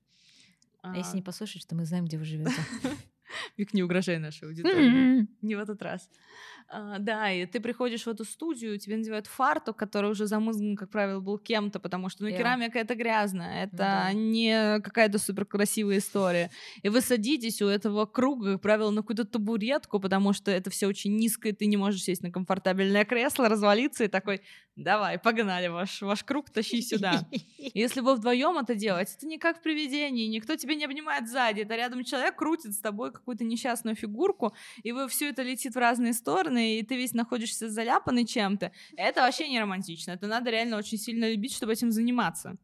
А 0.82 0.94
если 0.94 1.16
не 1.16 1.22
послушать, 1.22 1.66
то 1.66 1.74
мы 1.74 1.86
знаем, 1.86 2.04
где 2.04 2.18
вы 2.18 2.24
живете. 2.24 2.52
Вик, 3.56 3.74
не 3.74 3.82
угрожай 3.82 4.18
нашей 4.18 4.48
аудитории. 4.48 5.26
Не 5.42 5.54
в 5.54 5.58
этот 5.58 5.82
раз. 5.82 6.08
А, 6.74 6.98
да, 6.98 7.30
и 7.30 7.44
ты 7.44 7.60
приходишь 7.60 8.04
в 8.04 8.08
эту 8.08 8.24
студию, 8.24 8.78
тебе 8.78 8.96
надевают 8.96 9.26
фартук, 9.26 9.76
который 9.76 10.10
уже 10.10 10.26
замызган, 10.26 10.74
как 10.74 10.90
правило, 10.90 11.20
был 11.20 11.36
кем-то, 11.36 11.78
потому 11.78 12.08
что, 12.08 12.22
ну, 12.22 12.30
yeah. 12.30 12.36
керамика— 12.38 12.78
это 12.80 12.94
грязно, 12.94 13.42
это 13.42 13.76
да. 13.76 14.12
не 14.14 14.80
какая-то 14.80 15.18
супер 15.18 15.44
красивая 15.44 15.98
история. 15.98 16.50
И 16.82 16.88
вы 16.88 17.02
садитесь 17.02 17.60
у 17.60 17.66
этого 17.66 18.06
круга, 18.06 18.52
как 18.52 18.62
правило, 18.62 18.90
на 18.90 19.02
какую-то 19.02 19.26
табуретку, 19.26 20.00
потому 20.00 20.32
что 20.32 20.50
это 20.50 20.70
все 20.70 20.86
очень 20.86 21.14
низко, 21.16 21.50
и 21.50 21.52
ты 21.52 21.66
не 21.66 21.76
можешь 21.76 22.02
сесть 22.02 22.22
на 22.22 22.30
комфортабельное 22.30 23.04
кресло, 23.04 23.50
развалиться 23.50 24.04
и 24.04 24.08
такой, 24.08 24.40
давай, 24.74 25.18
погнали 25.18 25.68
ваш, 25.68 26.00
ваш 26.00 26.24
круг, 26.24 26.48
тащи 26.48 26.80
сюда. 26.80 27.28
Если 27.58 28.00
вы 28.00 28.14
вдвоем 28.14 28.56
это 28.56 28.74
делаете, 28.74 29.12
это 29.18 29.26
не 29.26 29.38
как 29.38 29.58
в 29.58 29.62
привидении, 29.62 30.26
никто 30.26 30.56
тебя 30.56 30.74
не 30.74 30.86
обнимает 30.86 31.28
сзади, 31.28 31.60
это 31.60 31.76
рядом 31.76 32.02
человек 32.04 32.36
крутит 32.36 32.72
с 32.72 32.78
тобой 32.78 33.12
какую-то 33.22 33.44
несчастную 33.44 33.96
фигурку, 33.96 34.54
и 34.82 34.92
вы 34.92 35.08
все 35.08 35.30
это 35.30 35.42
летит 35.42 35.74
в 35.74 35.78
разные 35.78 36.12
стороны, 36.12 36.78
и 36.78 36.82
ты 36.82 36.96
весь 36.96 37.14
находишься 37.14 37.70
заляпанный 37.70 38.26
чем-то, 38.26 38.72
это 38.96 39.20
вообще 39.20 39.48
не 39.48 39.60
романтично. 39.60 40.12
Это 40.12 40.26
надо 40.26 40.50
реально 40.50 40.76
очень 40.76 40.98
сильно 40.98 41.30
любить, 41.30 41.54
чтобы 41.54 41.72
этим 41.72 41.92
заниматься. 41.92 42.56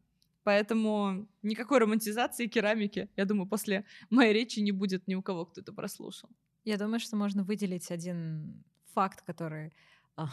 Поэтому 0.43 1.27
никакой 1.43 1.79
романтизации 1.79 2.47
керамики, 2.47 3.09
я 3.15 3.25
думаю, 3.25 3.47
после 3.47 3.85
моей 4.09 4.33
речи 4.33 4.59
не 4.59 4.71
будет 4.71 5.07
ни 5.07 5.15
у 5.15 5.21
кого, 5.21 5.45
кто 5.45 5.61
это 5.61 5.73
прослушал. 5.73 6.29
Я 6.65 6.77
думаю, 6.77 6.99
что 6.99 7.15
можно 7.15 7.43
выделить 7.43 7.91
один 7.91 8.63
факт, 8.93 9.21
который 9.21 9.73
а, 10.15 10.27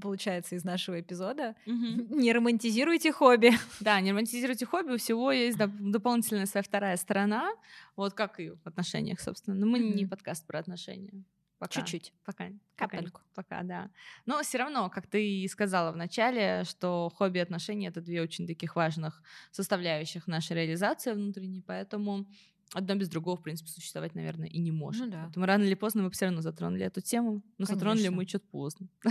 получается 0.00 0.56
из 0.56 0.64
нашего 0.64 1.00
эпизода. 1.00 1.54
Угу. 1.66 1.74
Не 2.20 2.32
романтизируйте 2.32 3.12
хобби. 3.12 3.52
Да, 3.80 4.00
не 4.00 4.12
романтизируйте 4.12 4.66
хобби. 4.66 4.92
У 4.92 4.96
всего 4.96 5.32
есть 5.32 5.58
дополнительная 5.58 6.46
своя 6.46 6.62
вторая 6.62 6.96
сторона. 6.96 7.50
Вот 7.96 8.14
как 8.14 8.40
и 8.40 8.50
в 8.50 8.66
отношениях, 8.66 9.20
собственно. 9.20 9.56
Но 9.56 9.66
мы 9.66 9.78
угу. 9.80 9.94
не 9.94 10.06
подкаст 10.06 10.46
про 10.46 10.58
отношения. 10.58 11.24
Пока. 11.58 11.74
Чуть-чуть. 11.74 12.12
Пока. 12.24 12.48
Капельку. 12.74 13.20
Пока, 13.34 13.58
пока, 13.58 13.62
да. 13.62 13.90
Но 14.26 14.42
все 14.42 14.58
равно, 14.58 14.90
как 14.90 15.06
ты 15.06 15.24
и 15.24 15.46
сказала 15.46 15.92
в 15.92 15.96
начале, 15.96 16.64
что 16.64 17.08
хобби 17.14 17.38
и 17.38 17.40
отношения— 17.40 17.86
это 17.88 18.00
две 18.00 18.20
очень 18.20 18.48
таких 18.48 18.74
важных 18.74 19.22
составляющих 19.52 20.26
нашей 20.26 20.56
реализации 20.56 21.12
внутренней, 21.12 21.62
поэтому 21.64 22.26
одно 22.74 22.94
без 22.94 23.08
другого, 23.08 23.36
в 23.36 23.42
принципе, 23.42 23.70
существовать, 23.70 24.14
наверное, 24.14 24.48
и 24.48 24.58
не 24.58 24.72
может. 24.72 25.06
Ну, 25.06 25.12
да. 25.12 25.22
Поэтому 25.24 25.46
рано 25.46 25.62
или 25.62 25.74
поздно 25.74 26.02
мы 26.02 26.10
все 26.10 26.26
равно 26.26 26.40
затронули 26.40 26.84
эту 26.84 27.00
тему, 27.00 27.42
но 27.58 27.66
Конечно. 27.66 27.74
затронули 27.74 28.08
мы 28.08 28.26
чуть 28.26 28.42
поздно. 28.42 28.88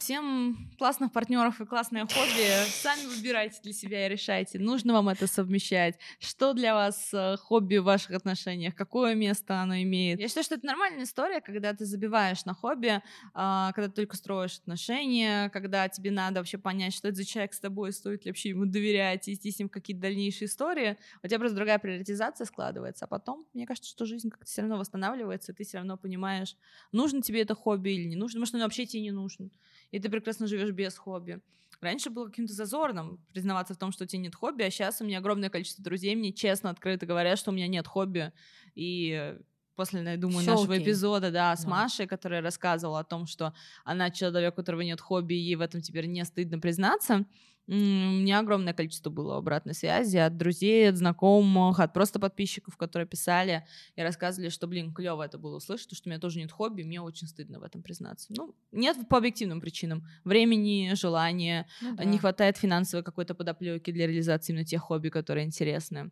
Всем 0.00 0.56
классных 0.78 1.12
партнеров 1.12 1.60
и 1.60 1.66
классное 1.66 2.06
хобби. 2.06 2.70
Сами 2.70 3.04
выбирайте 3.04 3.60
для 3.62 3.74
себя 3.74 4.06
и 4.06 4.08
решайте, 4.08 4.58
нужно 4.58 4.94
вам 4.94 5.10
это 5.10 5.26
совмещать. 5.26 5.98
Что 6.18 6.54
для 6.54 6.74
вас 6.74 7.10
э, 7.12 7.36
хобби 7.36 7.76
в 7.76 7.84
ваших 7.84 8.12
отношениях? 8.12 8.74
Какое 8.74 9.14
место 9.14 9.60
оно 9.60 9.76
имеет? 9.82 10.18
Я 10.18 10.28
считаю, 10.28 10.44
что 10.44 10.54
это 10.54 10.64
нормальная 10.64 11.04
история, 11.04 11.42
когда 11.42 11.74
ты 11.74 11.84
забиваешь 11.84 12.46
на 12.46 12.54
хобби, 12.54 13.02
а, 13.34 13.72
когда 13.72 13.88
ты 13.88 13.96
только 13.96 14.16
строишь 14.16 14.56
отношения, 14.60 15.50
когда 15.50 15.86
тебе 15.90 16.10
надо 16.10 16.40
вообще 16.40 16.56
понять, 16.56 16.94
что 16.94 17.08
это 17.08 17.18
за 17.18 17.26
человек 17.26 17.52
с 17.52 17.60
тобой, 17.60 17.92
стоит 17.92 18.24
ли 18.24 18.30
вообще 18.30 18.48
ему 18.48 18.64
доверять, 18.64 19.28
идти 19.28 19.50
с 19.50 19.58
ним 19.58 19.68
в 19.68 19.72
какие-то 19.72 20.00
дальнейшие 20.00 20.48
истории. 20.48 20.96
У 21.22 21.26
тебя 21.26 21.38
просто 21.38 21.56
другая 21.56 21.78
приоритизация 21.78 22.46
складывается, 22.46 23.04
а 23.04 23.08
потом, 23.08 23.46
мне 23.52 23.66
кажется, 23.66 23.90
что 23.90 24.06
жизнь 24.06 24.30
как-то 24.30 24.46
все 24.46 24.62
равно 24.62 24.78
восстанавливается, 24.78 25.52
и 25.52 25.54
ты 25.54 25.64
все 25.64 25.76
равно 25.76 25.98
понимаешь, 25.98 26.56
нужно 26.90 27.20
тебе 27.20 27.42
это 27.42 27.54
хобби 27.54 27.90
или 27.90 28.08
не 28.08 28.16
нужно, 28.16 28.40
может, 28.40 28.54
оно 28.54 28.64
вообще 28.64 28.86
тебе 28.86 29.02
не 29.02 29.10
нужно 29.10 29.50
и 29.90 29.98
ты 29.98 30.08
прекрасно 30.08 30.46
живешь 30.46 30.70
без 30.72 30.96
хобби. 30.96 31.40
Раньше 31.80 32.10
было 32.10 32.26
каким-то 32.26 32.52
зазорным 32.52 33.24
признаваться 33.32 33.74
в 33.74 33.78
том, 33.78 33.90
что 33.92 34.04
у 34.04 34.06
тебя 34.06 34.20
нет 34.22 34.34
хобби, 34.34 34.62
а 34.62 34.70
сейчас 34.70 35.00
у 35.00 35.04
меня 35.04 35.18
огромное 35.18 35.48
количество 35.50 35.82
друзей 35.82 36.14
мне 36.14 36.32
честно, 36.32 36.70
открыто 36.70 37.06
говорят, 37.06 37.38
что 37.38 37.50
у 37.50 37.54
меня 37.54 37.68
нет 37.68 37.86
хобби. 37.86 38.32
И 38.74 39.36
после, 39.76 40.02
я 40.02 40.16
думаю, 40.18 40.40
Всё 40.40 40.52
нашего 40.52 40.74
окей. 40.74 40.84
эпизода, 40.84 41.30
да, 41.30 41.56
с 41.56 41.64
да. 41.64 41.70
Машей, 41.70 42.06
которая 42.06 42.42
рассказывала 42.42 43.00
о 43.00 43.04
том, 43.04 43.26
что 43.26 43.54
она 43.84 44.10
человек, 44.10 44.52
у 44.52 44.56
которого 44.56 44.82
нет 44.82 45.00
хобби, 45.00 45.34
и 45.34 45.38
ей 45.38 45.56
в 45.56 45.62
этом 45.62 45.80
теперь 45.80 46.06
не 46.06 46.22
стыдно 46.24 46.58
признаться. 46.58 47.24
У 47.72 47.74
меня 47.74 48.40
огромное 48.40 48.74
количество 48.74 49.10
было 49.10 49.36
обратной 49.36 49.74
связи 49.74 50.16
от 50.16 50.36
друзей, 50.36 50.88
от 50.88 50.96
знакомых, 50.96 51.78
от 51.78 51.92
просто 51.92 52.18
подписчиков, 52.18 52.76
которые 52.76 53.06
писали 53.06 53.64
и 53.94 54.02
рассказывали, 54.02 54.48
что, 54.48 54.66
блин, 54.66 54.92
клево 54.92 55.22
это 55.22 55.38
было 55.38 55.58
услышать, 55.58 55.94
что 55.94 56.08
у 56.08 56.10
меня 56.10 56.18
тоже 56.18 56.40
нет 56.40 56.50
хобби, 56.50 56.82
мне 56.82 57.00
очень 57.00 57.28
стыдно 57.28 57.60
в 57.60 57.62
этом 57.62 57.80
признаться. 57.80 58.26
Ну, 58.36 58.56
нет 58.72 58.96
по 59.08 59.18
объективным 59.18 59.60
причинам. 59.60 60.04
Времени, 60.24 60.94
желания, 60.94 61.68
ну, 61.80 61.94
да. 61.94 62.02
не 62.02 62.18
хватает 62.18 62.56
финансовой 62.56 63.04
какой-то 63.04 63.36
подоплеки 63.36 63.92
для 63.92 64.08
реализации 64.08 64.52
именно 64.52 64.64
тех 64.64 64.82
хобби, 64.82 65.08
которые 65.08 65.46
интересны. 65.46 66.10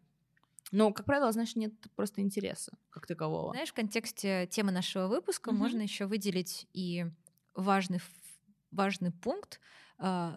Но, 0.71 0.92
как 0.92 1.07
правило, 1.07 1.33
знаешь, 1.33 1.57
нет 1.57 1.73
просто 1.97 2.21
интереса 2.21 2.79
как 2.90 3.09
такового. 3.09 3.51
Знаешь, 3.51 3.71
в 3.71 3.75
контексте 3.75 4.47
темы 4.47 4.71
нашего 4.71 5.09
выпуска 5.09 5.51
mm-hmm. 5.51 5.55
можно 5.55 5.81
еще 5.81 6.07
выделить 6.07 6.68
и 6.73 7.07
важный, 7.57 7.99
важный 8.71 9.11
пункт, 9.11 9.59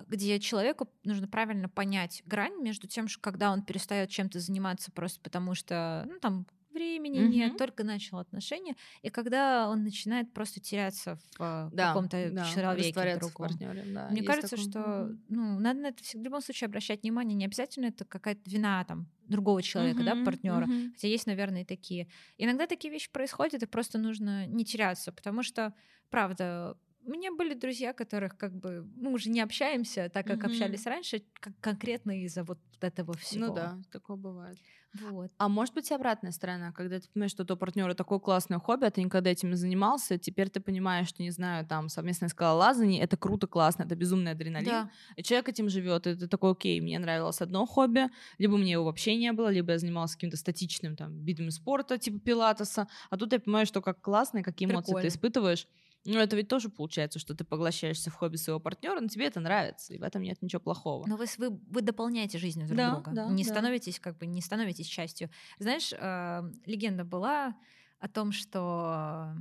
где 0.08 0.39
человеку 0.39 0.89
нужно 1.04 1.28
правильно 1.28 1.69
понять 1.69 2.24
грань 2.26 2.62
между 2.62 2.88
тем, 2.88 3.08
что 3.08 3.21
когда 3.21 3.52
он 3.52 3.63
перестает 3.63 4.10
чем-то 4.10 4.39
заниматься 4.39 4.91
просто 4.91 5.19
потому, 5.21 5.54
что 5.54 6.08
ну, 6.10 6.19
там 6.19 6.47
времени 6.74 7.19
mm-hmm. 7.19 7.28
нет, 7.28 7.58
только 7.58 7.84
начал 7.84 8.17
отношения, 8.19 8.76
и 9.02 9.10
когда 9.10 9.69
он 9.69 9.84
начинает 9.84 10.34
просто 10.34 10.60
теряться 10.60 11.15
в 11.15 11.39
а, 11.39 11.69
да, 11.71 11.89
каком-то 11.89 12.30
да, 12.32 12.45
человеке 12.45 13.17
другом. 13.17 13.50
Да, 13.60 14.10
Мне 14.10 14.24
кажется, 14.24 14.56
такой... 14.56 14.69
что 14.69 15.15
ну, 15.30 15.60
надо 15.60 15.80
на 15.80 15.88
это 15.88 16.04
в 16.04 16.15
любом 16.15 16.41
случае 16.41 16.67
обращать 16.67 17.04
внимание. 17.04 17.36
Не 17.36 17.45
обязательно 17.45 17.88
это 17.88 18.06
какая-то 18.06 18.50
вина 18.50 18.84
там 18.86 19.08
другого 19.28 19.62
человека, 19.62 20.02
mm-hmm, 20.02 20.15
да, 20.19 20.26
партнера. 20.26 20.65
Mm-hmm. 20.65 20.91
Хотя 20.93 21.08
есть, 21.08 21.28
наверное, 21.28 21.62
и 21.62 21.65
такие. 21.65 22.08
Иногда 22.38 22.67
такие 22.67 22.91
вещи 22.91 23.12
происходят, 23.12 23.62
и 23.63 23.65
просто 23.65 23.97
нужно 23.97 24.45
не 24.47 24.65
теряться, 24.65 25.12
потому 25.12 25.43
что, 25.43 25.74
правда, 26.10 26.78
у 27.06 27.12
меня 27.12 27.32
были 27.32 27.54
друзья, 27.54 27.94
которых 27.94 28.38
как 28.38 28.54
бы 28.54 28.88
мы 28.96 29.12
уже 29.12 29.30
не 29.30 29.42
общаемся 29.42 30.10
так, 30.14 30.26
как 30.26 30.40
mm-hmm. 30.40 30.46
общались 30.46 30.86
раньше, 30.86 31.24
как 31.40 31.54
конкретно 31.60 32.24
из-за 32.24 32.44
вот 32.44 32.60
этого 32.80 33.14
всего. 33.14 33.48
Ну 33.48 33.54
да, 33.54 33.80
такое 33.92 34.18
бывает. 34.18 34.58
Вот. 34.94 35.32
А 35.38 35.48
может 35.48 35.74
быть 35.74 35.90
обратная 35.92 36.32
сторона, 36.32 36.74
когда 36.74 37.00
ты 37.00 37.08
понимаешь, 37.14 37.32
что 37.32 37.46
у 37.52 37.58
партнера 37.58 37.94
такое 37.94 38.20
классное 38.20 38.60
хобби, 38.60 38.86
а 38.86 38.92
ты 38.92 39.02
никогда 39.02 39.30
этим 39.30 39.50
не 39.52 39.56
занимался, 39.56 40.18
теперь 40.18 40.50
ты 40.50 40.60
понимаешь, 40.60 41.08
что, 41.08 41.24
не 41.24 41.32
знаю, 41.32 41.66
там 41.66 41.88
совместное 41.88 42.28
скалолазание, 42.28 43.02
это 43.02 43.16
круто, 43.16 43.48
классно, 43.48 43.84
это 43.84 43.96
безумный 43.96 44.32
адреналин, 44.32 44.70
да. 44.70 44.92
и 45.16 45.24
человек 45.24 45.48
этим 45.48 45.70
живет, 45.70 46.08
и 46.08 46.16
ты 46.16 46.28
такой, 46.28 46.52
окей, 46.52 46.82
мне 46.82 47.00
нравилось 47.00 47.40
одно 47.40 47.66
хобби, 47.66 48.10
либо 48.38 48.58
мне 48.58 48.74
его 48.74 48.84
вообще 48.84 49.16
не 49.16 49.32
было, 49.32 49.48
либо 49.48 49.72
я 49.72 49.80
занимался 49.80 50.16
каким-то 50.16 50.36
статичным 50.36 50.98
там 50.98 51.24
видом 51.24 51.52
спорта, 51.52 51.98
типа 51.98 52.20
пилатеса, 52.20 52.90
а 53.10 53.18
тут 53.18 53.32
я 53.32 53.40
понимаю, 53.40 53.66
что 53.66 53.82
как 53.82 54.02
классно, 54.02 54.40
и 54.40 54.44
какие 54.44 54.68
эмоции 54.70 54.88
Прикольно. 54.88 55.10
ты 55.10 55.16
испытываешь, 55.16 55.68
ну, 56.04 56.20
это 56.20 56.36
ведь 56.36 56.48
тоже 56.48 56.70
получается, 56.70 57.20
что 57.20 57.36
ты 57.36 57.44
поглощаешься 57.44 58.10
в 58.10 58.16
хобби 58.16 58.36
своего 58.36 58.60
партнера, 58.60 59.00
но 59.00 59.08
тебе 59.08 59.28
это 59.28 59.40
нравится, 59.40 59.94
и 59.94 60.00
в 60.00 60.04
этом 60.04 60.24
нет 60.24 60.42
ничего 60.42 60.60
плохого. 60.60 61.06
Но 61.08 61.16
вы, 61.16 61.26
вы, 61.38 61.50
вы 61.50 61.82
дополняете 61.82 62.40
жизнь 62.40 62.66
друг 62.66 62.76
да, 62.76 62.96
друга. 62.96 63.12
Да, 63.12 63.30
не 63.30 63.44
да. 63.44 63.50
становитесь, 63.50 64.00
как 64.00 64.18
бы, 64.18 64.26
не 64.26 64.42
становитесь 64.42 64.88
частью. 64.88 65.30
Знаешь, 65.60 65.94
э, 65.94 66.52
легенда 66.66 67.04
была 67.04 67.56
о 68.00 68.08
том, 68.08 68.32
что 68.32 69.36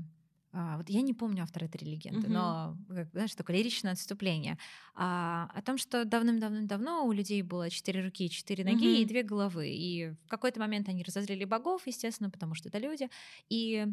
а, 0.52 0.78
вот 0.78 0.90
я 0.90 1.00
не 1.00 1.14
помню 1.14 1.44
автора 1.44 1.66
этой 1.66 1.80
легенды, 1.84 2.26
uh-huh. 2.26 2.32
но, 2.32 2.76
как, 2.88 3.10
знаешь, 3.12 3.34
такое 3.34 3.56
лиричное 3.56 3.92
отступление. 3.92 4.58
А, 4.94 5.48
о 5.54 5.62
том, 5.62 5.78
что 5.78 6.04
давным-давным-давно 6.04 7.06
у 7.06 7.12
людей 7.12 7.42
было 7.42 7.70
четыре 7.70 8.02
руки, 8.02 8.28
четыре 8.28 8.64
ноги 8.64 8.84
uh-huh. 8.84 9.02
и 9.02 9.04
две 9.04 9.22
головы. 9.22 9.68
И 9.68 10.10
в 10.10 10.28
какой-то 10.28 10.58
момент 10.58 10.88
они 10.88 11.04
разозлили 11.04 11.44
богов, 11.44 11.86
естественно, 11.86 12.30
потому 12.30 12.54
что 12.54 12.68
это 12.68 12.78
люди. 12.78 13.08
И 13.48 13.86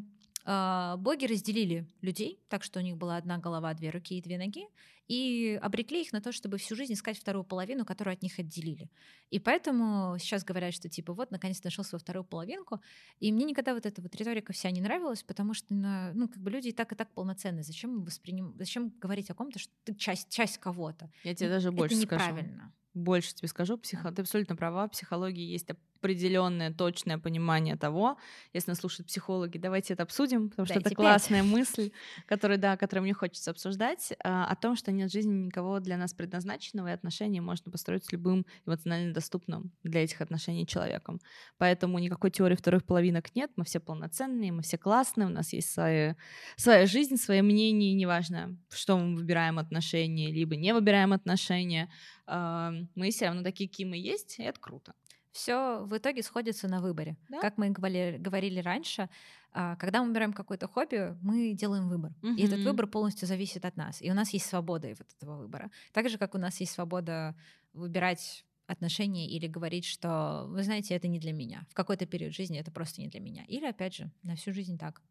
боги 0.48 1.26
разделили 1.26 1.86
людей, 2.02 2.40
так 2.48 2.64
что 2.64 2.80
у 2.80 2.82
них 2.82 2.96
была 2.96 3.18
одна 3.18 3.38
голова, 3.38 3.74
две 3.74 3.90
руки 3.90 4.18
и 4.18 4.22
две 4.22 4.38
ноги, 4.38 4.66
и 5.08 5.60
обрекли 5.62 6.02
их 6.02 6.14
на 6.14 6.22
то, 6.22 6.32
чтобы 6.32 6.58
всю 6.58 6.76
жизнь 6.76 6.94
искать 6.94 7.18
вторую 7.18 7.44
половину, 7.44 7.86
которую 7.86 8.14
от 8.14 8.22
них 8.22 8.40
отделили. 8.40 8.90
И 9.30 9.40
поэтому 9.40 10.18
сейчас 10.20 10.44
говорят, 10.44 10.74
что 10.74 10.90
типа 10.90 11.14
вот, 11.14 11.32
наконец 11.32 11.64
нашел 11.64 11.84
свою 11.84 12.00
вторую 12.00 12.24
половинку. 12.24 12.82
И 13.20 13.32
мне 13.32 13.46
никогда 13.46 13.74
вот 13.74 13.86
эта 13.86 14.02
вот 14.02 14.16
риторика 14.16 14.54
вся 14.54 14.72
не 14.72 14.82
нравилась, 14.82 15.24
потому 15.24 15.54
что, 15.54 15.74
ну, 15.74 16.28
как 16.28 16.40
бы 16.42 16.50
люди 16.50 16.70
и 16.70 16.74
так, 16.74 16.92
и 16.92 16.96
так 16.96 17.14
полноценны. 17.14 17.64
Зачем 17.64 18.04
восприним... 18.04 18.54
Зачем 18.58 18.90
говорить 19.00 19.30
о 19.30 19.34
ком-то, 19.34 19.60
что 19.60 19.72
ты 19.84 19.96
часть, 19.96 20.30
часть 20.30 20.58
кого-то? 20.58 21.10
Я 21.24 21.36
тебе 21.36 21.50
даже 21.50 21.72
больше 21.72 21.96
Это 21.96 22.06
скажу. 22.06 22.26
неправильно 22.26 22.74
больше 22.98 23.34
тебе 23.36 23.48
скажу, 23.48 23.78
психо... 23.78 24.12
ты 24.12 24.24
абсолютно 24.24 24.56
права, 24.56 24.88
в 24.88 24.92
психологии 24.92 25.46
есть 25.46 25.68
определенное, 25.98 26.72
точное 26.72 27.18
понимание 27.18 27.76
того, 27.76 28.18
если 28.54 28.72
нас 28.72 28.80
слушают 28.80 29.08
психологи, 29.08 29.58
давайте 29.58 29.94
это 29.94 30.04
обсудим, 30.04 30.50
потому 30.50 30.66
что 30.66 30.76
Дайте 30.76 30.90
это 30.90 30.96
классная 30.96 31.44
мысль, 31.44 31.92
которую, 32.26 32.60
да, 32.60 32.78
которую 32.78 33.04
мне 33.04 33.14
хочется 33.14 33.52
обсуждать, 33.52 34.14
а, 34.24 34.46
о 34.46 34.56
том, 34.56 34.76
что 34.76 34.92
нет 34.92 35.12
жизни 35.12 35.46
никого 35.46 35.80
для 35.80 35.98
нас 35.98 36.14
предназначенного, 36.14 36.88
и 36.88 36.92
отношения 36.92 37.42
можно 37.42 37.72
построить 37.72 38.06
с 38.06 38.12
любым 38.12 38.46
эмоционально 38.66 39.14
доступным 39.14 39.72
для 39.84 40.04
этих 40.04 40.22
отношений 40.22 40.66
человеком. 40.66 41.20
Поэтому 41.58 42.00
никакой 42.00 42.32
теории 42.32 42.56
вторых 42.56 42.86
половинок 42.86 43.36
нет, 43.36 43.52
мы 43.56 43.66
все 43.66 43.80
полноценные, 43.80 44.52
мы 44.52 44.62
все 44.62 44.78
классные, 44.78 45.28
у 45.28 45.32
нас 45.32 45.54
есть 45.54 45.72
свои, 45.72 46.14
своя 46.56 46.86
жизнь, 46.86 47.18
свои 47.18 47.42
мнения, 47.42 47.94
неважно, 47.94 48.58
что 48.70 48.98
мы 48.98 49.16
выбираем 49.16 49.60
отношения, 49.60 50.32
либо 50.32 50.56
не 50.56 50.74
выбираем 50.74 51.14
отношения, 51.14 51.90
а, 52.28 52.74
мы 52.96 53.10
все 53.10 53.26
равно 53.26 53.44
такие, 53.44 53.70
какие 53.70 53.88
мы 53.88 53.98
есть, 53.98 54.40
и 54.40 54.44
это 54.44 54.60
круто 54.60 54.94
все 55.32 55.84
в 55.84 55.98
итоге 55.98 56.24
сходится 56.24 56.68
на 56.68 56.82
выборе. 56.82 57.18
Да? 57.30 57.40
Как 57.40 57.58
мы 57.58 57.70
говорили, 57.70 58.18
говорили 58.18 58.60
раньше, 58.60 59.10
а, 59.52 59.76
когда 59.76 60.02
мы 60.02 60.08
выбираем 60.08 60.34
какое-то 60.34 60.68
хобби, 60.68 61.18
мы 61.22 61.54
делаем 61.54 61.90
выбор. 61.90 62.14
Угу. 62.22 62.34
И 62.34 62.46
этот 62.46 62.60
выбор 62.60 62.88
полностью 62.88 63.28
зависит 63.28 63.66
от 63.66 63.76
нас. 63.76 64.02
И 64.02 64.12
у 64.12 64.14
нас 64.14 64.32
есть 64.32 64.46
свобода 64.46 64.88
вот 64.90 65.08
этого 65.18 65.38
выбора. 65.38 65.72
Так 65.94 66.10
же, 66.10 66.18
как 66.18 66.36
у 66.36 66.38
нас 66.38 66.60
есть 66.60 66.74
свобода 66.74 67.36
выбирать 67.74 68.46
отношения 68.68 69.28
или 69.28 69.48
говорить, 69.48 69.86
что, 69.86 70.46
вы 70.50 70.64
знаете, 70.64 70.94
это 70.94 71.08
не 71.08 71.20
для 71.20 71.34
меня. 71.34 71.66
В 71.70 71.74
какой-то 71.74 72.06
период 72.06 72.34
жизни 72.34 72.60
это 72.60 72.72
просто 72.72 73.02
не 73.02 73.08
для 73.08 73.20
меня. 73.20 73.46
Или, 73.48 73.66
опять 73.66 73.96
же, 73.96 74.12
на 74.24 74.36
всю 74.36 74.54
жизнь 74.54 74.78
так. 74.78 75.02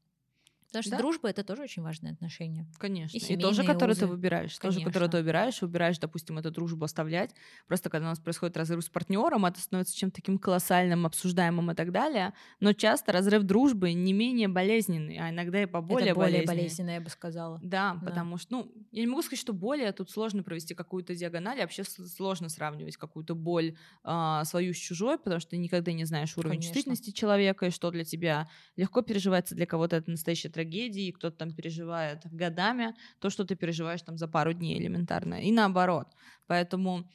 Потому 0.77 0.83
что 0.83 0.91
да? 0.91 0.99
дружба 0.99 1.29
это 1.31 1.45
тоже 1.45 1.63
очень 1.63 1.83
важное 1.83 2.13
отношение. 2.13 2.67
Конечно. 2.79 3.17
И, 3.17 3.21
и 3.21 3.37
тоже, 3.37 3.65
которое 3.65 3.95
ты 3.95 4.07
выбираешь. 4.07 4.59
Конечно. 4.59 4.81
Тоже, 4.81 4.85
которое 4.85 5.11
ты 5.11 5.17
выбираешь, 5.19 5.63
выбираешь, 5.63 5.99
допустим, 5.99 6.39
эту 6.39 6.51
дружбу 6.51 6.85
оставлять. 6.85 7.31
Просто 7.67 7.89
когда 7.91 8.07
у 8.07 8.11
нас 8.11 8.19
происходит 8.19 8.57
разрыв 8.57 8.85
с 8.85 8.89
партнером, 8.89 9.47
это 9.47 9.61
становится 9.61 9.97
чем-то 9.97 10.17
таким 10.17 10.39
колоссальным, 10.39 11.07
обсуждаемым 11.07 11.71
и 11.71 11.75
так 11.75 11.93
далее. 11.93 12.35
Но 12.61 12.73
часто 12.73 13.13
разрыв 13.13 13.45
дружбы 13.45 13.93
не 13.93 14.13
менее 14.13 14.49
болезненный, 14.49 15.19
а 15.19 15.31
иногда 15.31 15.63
и 15.63 15.67
поболее 15.67 16.11
это 16.11 16.15
более 16.15 16.43
болезненный. 16.43 16.57
болезненный, 16.57 16.95
я 16.95 17.01
бы 17.01 17.11
сказала. 17.11 17.59
Да, 17.63 17.95
да, 17.95 18.07
потому 18.07 18.37
что, 18.37 18.53
ну, 18.53 18.73
я 18.93 19.01
не 19.01 19.07
могу 19.07 19.23
сказать, 19.23 19.41
что 19.41 19.53
более, 19.53 19.93
тут 19.93 20.11
сложно 20.11 20.43
провести 20.43 20.75
какую-то 20.75 21.15
диагональ, 21.15 21.61
вообще 21.61 21.85
сложно 21.85 22.49
сравнивать 22.49 22.97
какую-то 22.97 23.35
боль 23.35 23.77
э, 24.05 24.41
свою 24.45 24.75
с 24.75 24.77
чужой, 24.77 25.19
потому 25.19 25.41
что 25.41 25.51
ты 25.51 25.57
никогда 25.57 25.93
не 25.93 26.05
знаешь 26.05 26.37
уровень 26.37 26.57
Конечно. 26.57 26.75
чувствительности 26.75 27.11
человека, 27.11 27.67
и 27.67 27.71
что 27.71 27.91
для 27.91 28.05
тебя 28.05 28.49
легко 28.77 29.03
переживается, 29.03 29.55
для 29.55 29.67
кого-то 29.67 29.97
это 29.97 30.11
настоящая 30.11 30.49
трагедия, 30.49 30.66
и 30.75 31.13
кто-то 31.13 31.37
там 31.37 31.53
переживает 31.53 32.27
годами 32.33 32.95
то, 33.21 33.31
что 33.31 33.45
ты 33.45 33.57
переживаешь 33.57 34.03
там 34.03 34.17
за 34.17 34.29
пару 34.29 34.53
дней 34.53 34.79
элементарно, 34.79 35.43
и 35.43 35.53
наоборот. 35.53 36.09
Поэтому 36.47 37.09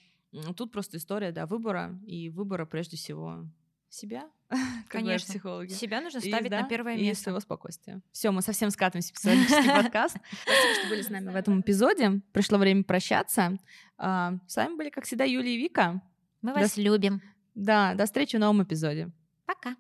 тут 0.55 0.71
просто 0.71 0.97
история, 0.97 1.31
да, 1.31 1.45
выбора, 1.45 1.99
и 2.05 2.29
выбора 2.29 2.65
прежде 2.65 2.97
всего 2.97 3.45
себя, 3.89 4.29
Конечно. 4.87 5.27
психологи. 5.27 5.71
Себя 5.71 6.01
нужно 6.01 6.19
ставить 6.19 6.47
и, 6.47 6.49
да, 6.49 6.61
на 6.61 6.67
первое 6.67 6.95
место. 6.95 7.21
И 7.21 7.23
своего 7.23 7.39
спокойствия. 7.39 8.01
Все, 8.11 8.31
мы 8.31 8.41
совсем 8.41 8.69
скатываемся 8.69 9.13
в 9.13 9.15
психологический 9.15 9.67
подкаст. 9.83 10.17
Спасибо, 10.43 10.73
что 10.79 10.89
были 10.89 11.01
с 11.01 11.09
нами 11.09 11.29
в 11.29 11.35
этом 11.35 11.61
эпизоде. 11.61 12.21
Пришло 12.31 12.57
время 12.57 12.83
прощаться. 12.83 13.57
А, 13.97 14.33
с 14.47 14.55
вами 14.55 14.75
были, 14.75 14.89
как 14.89 15.05
всегда, 15.05 15.23
Юлия 15.25 15.55
и 15.55 15.57
Вика. 15.57 16.01
Мы 16.41 16.53
вас 16.53 16.77
любим. 16.77 17.21
Да, 17.53 17.93
до 17.95 18.05
встречи 18.05 18.37
в 18.37 18.39
новом 18.39 18.63
эпизоде. 18.63 19.11
Пока. 19.45 19.75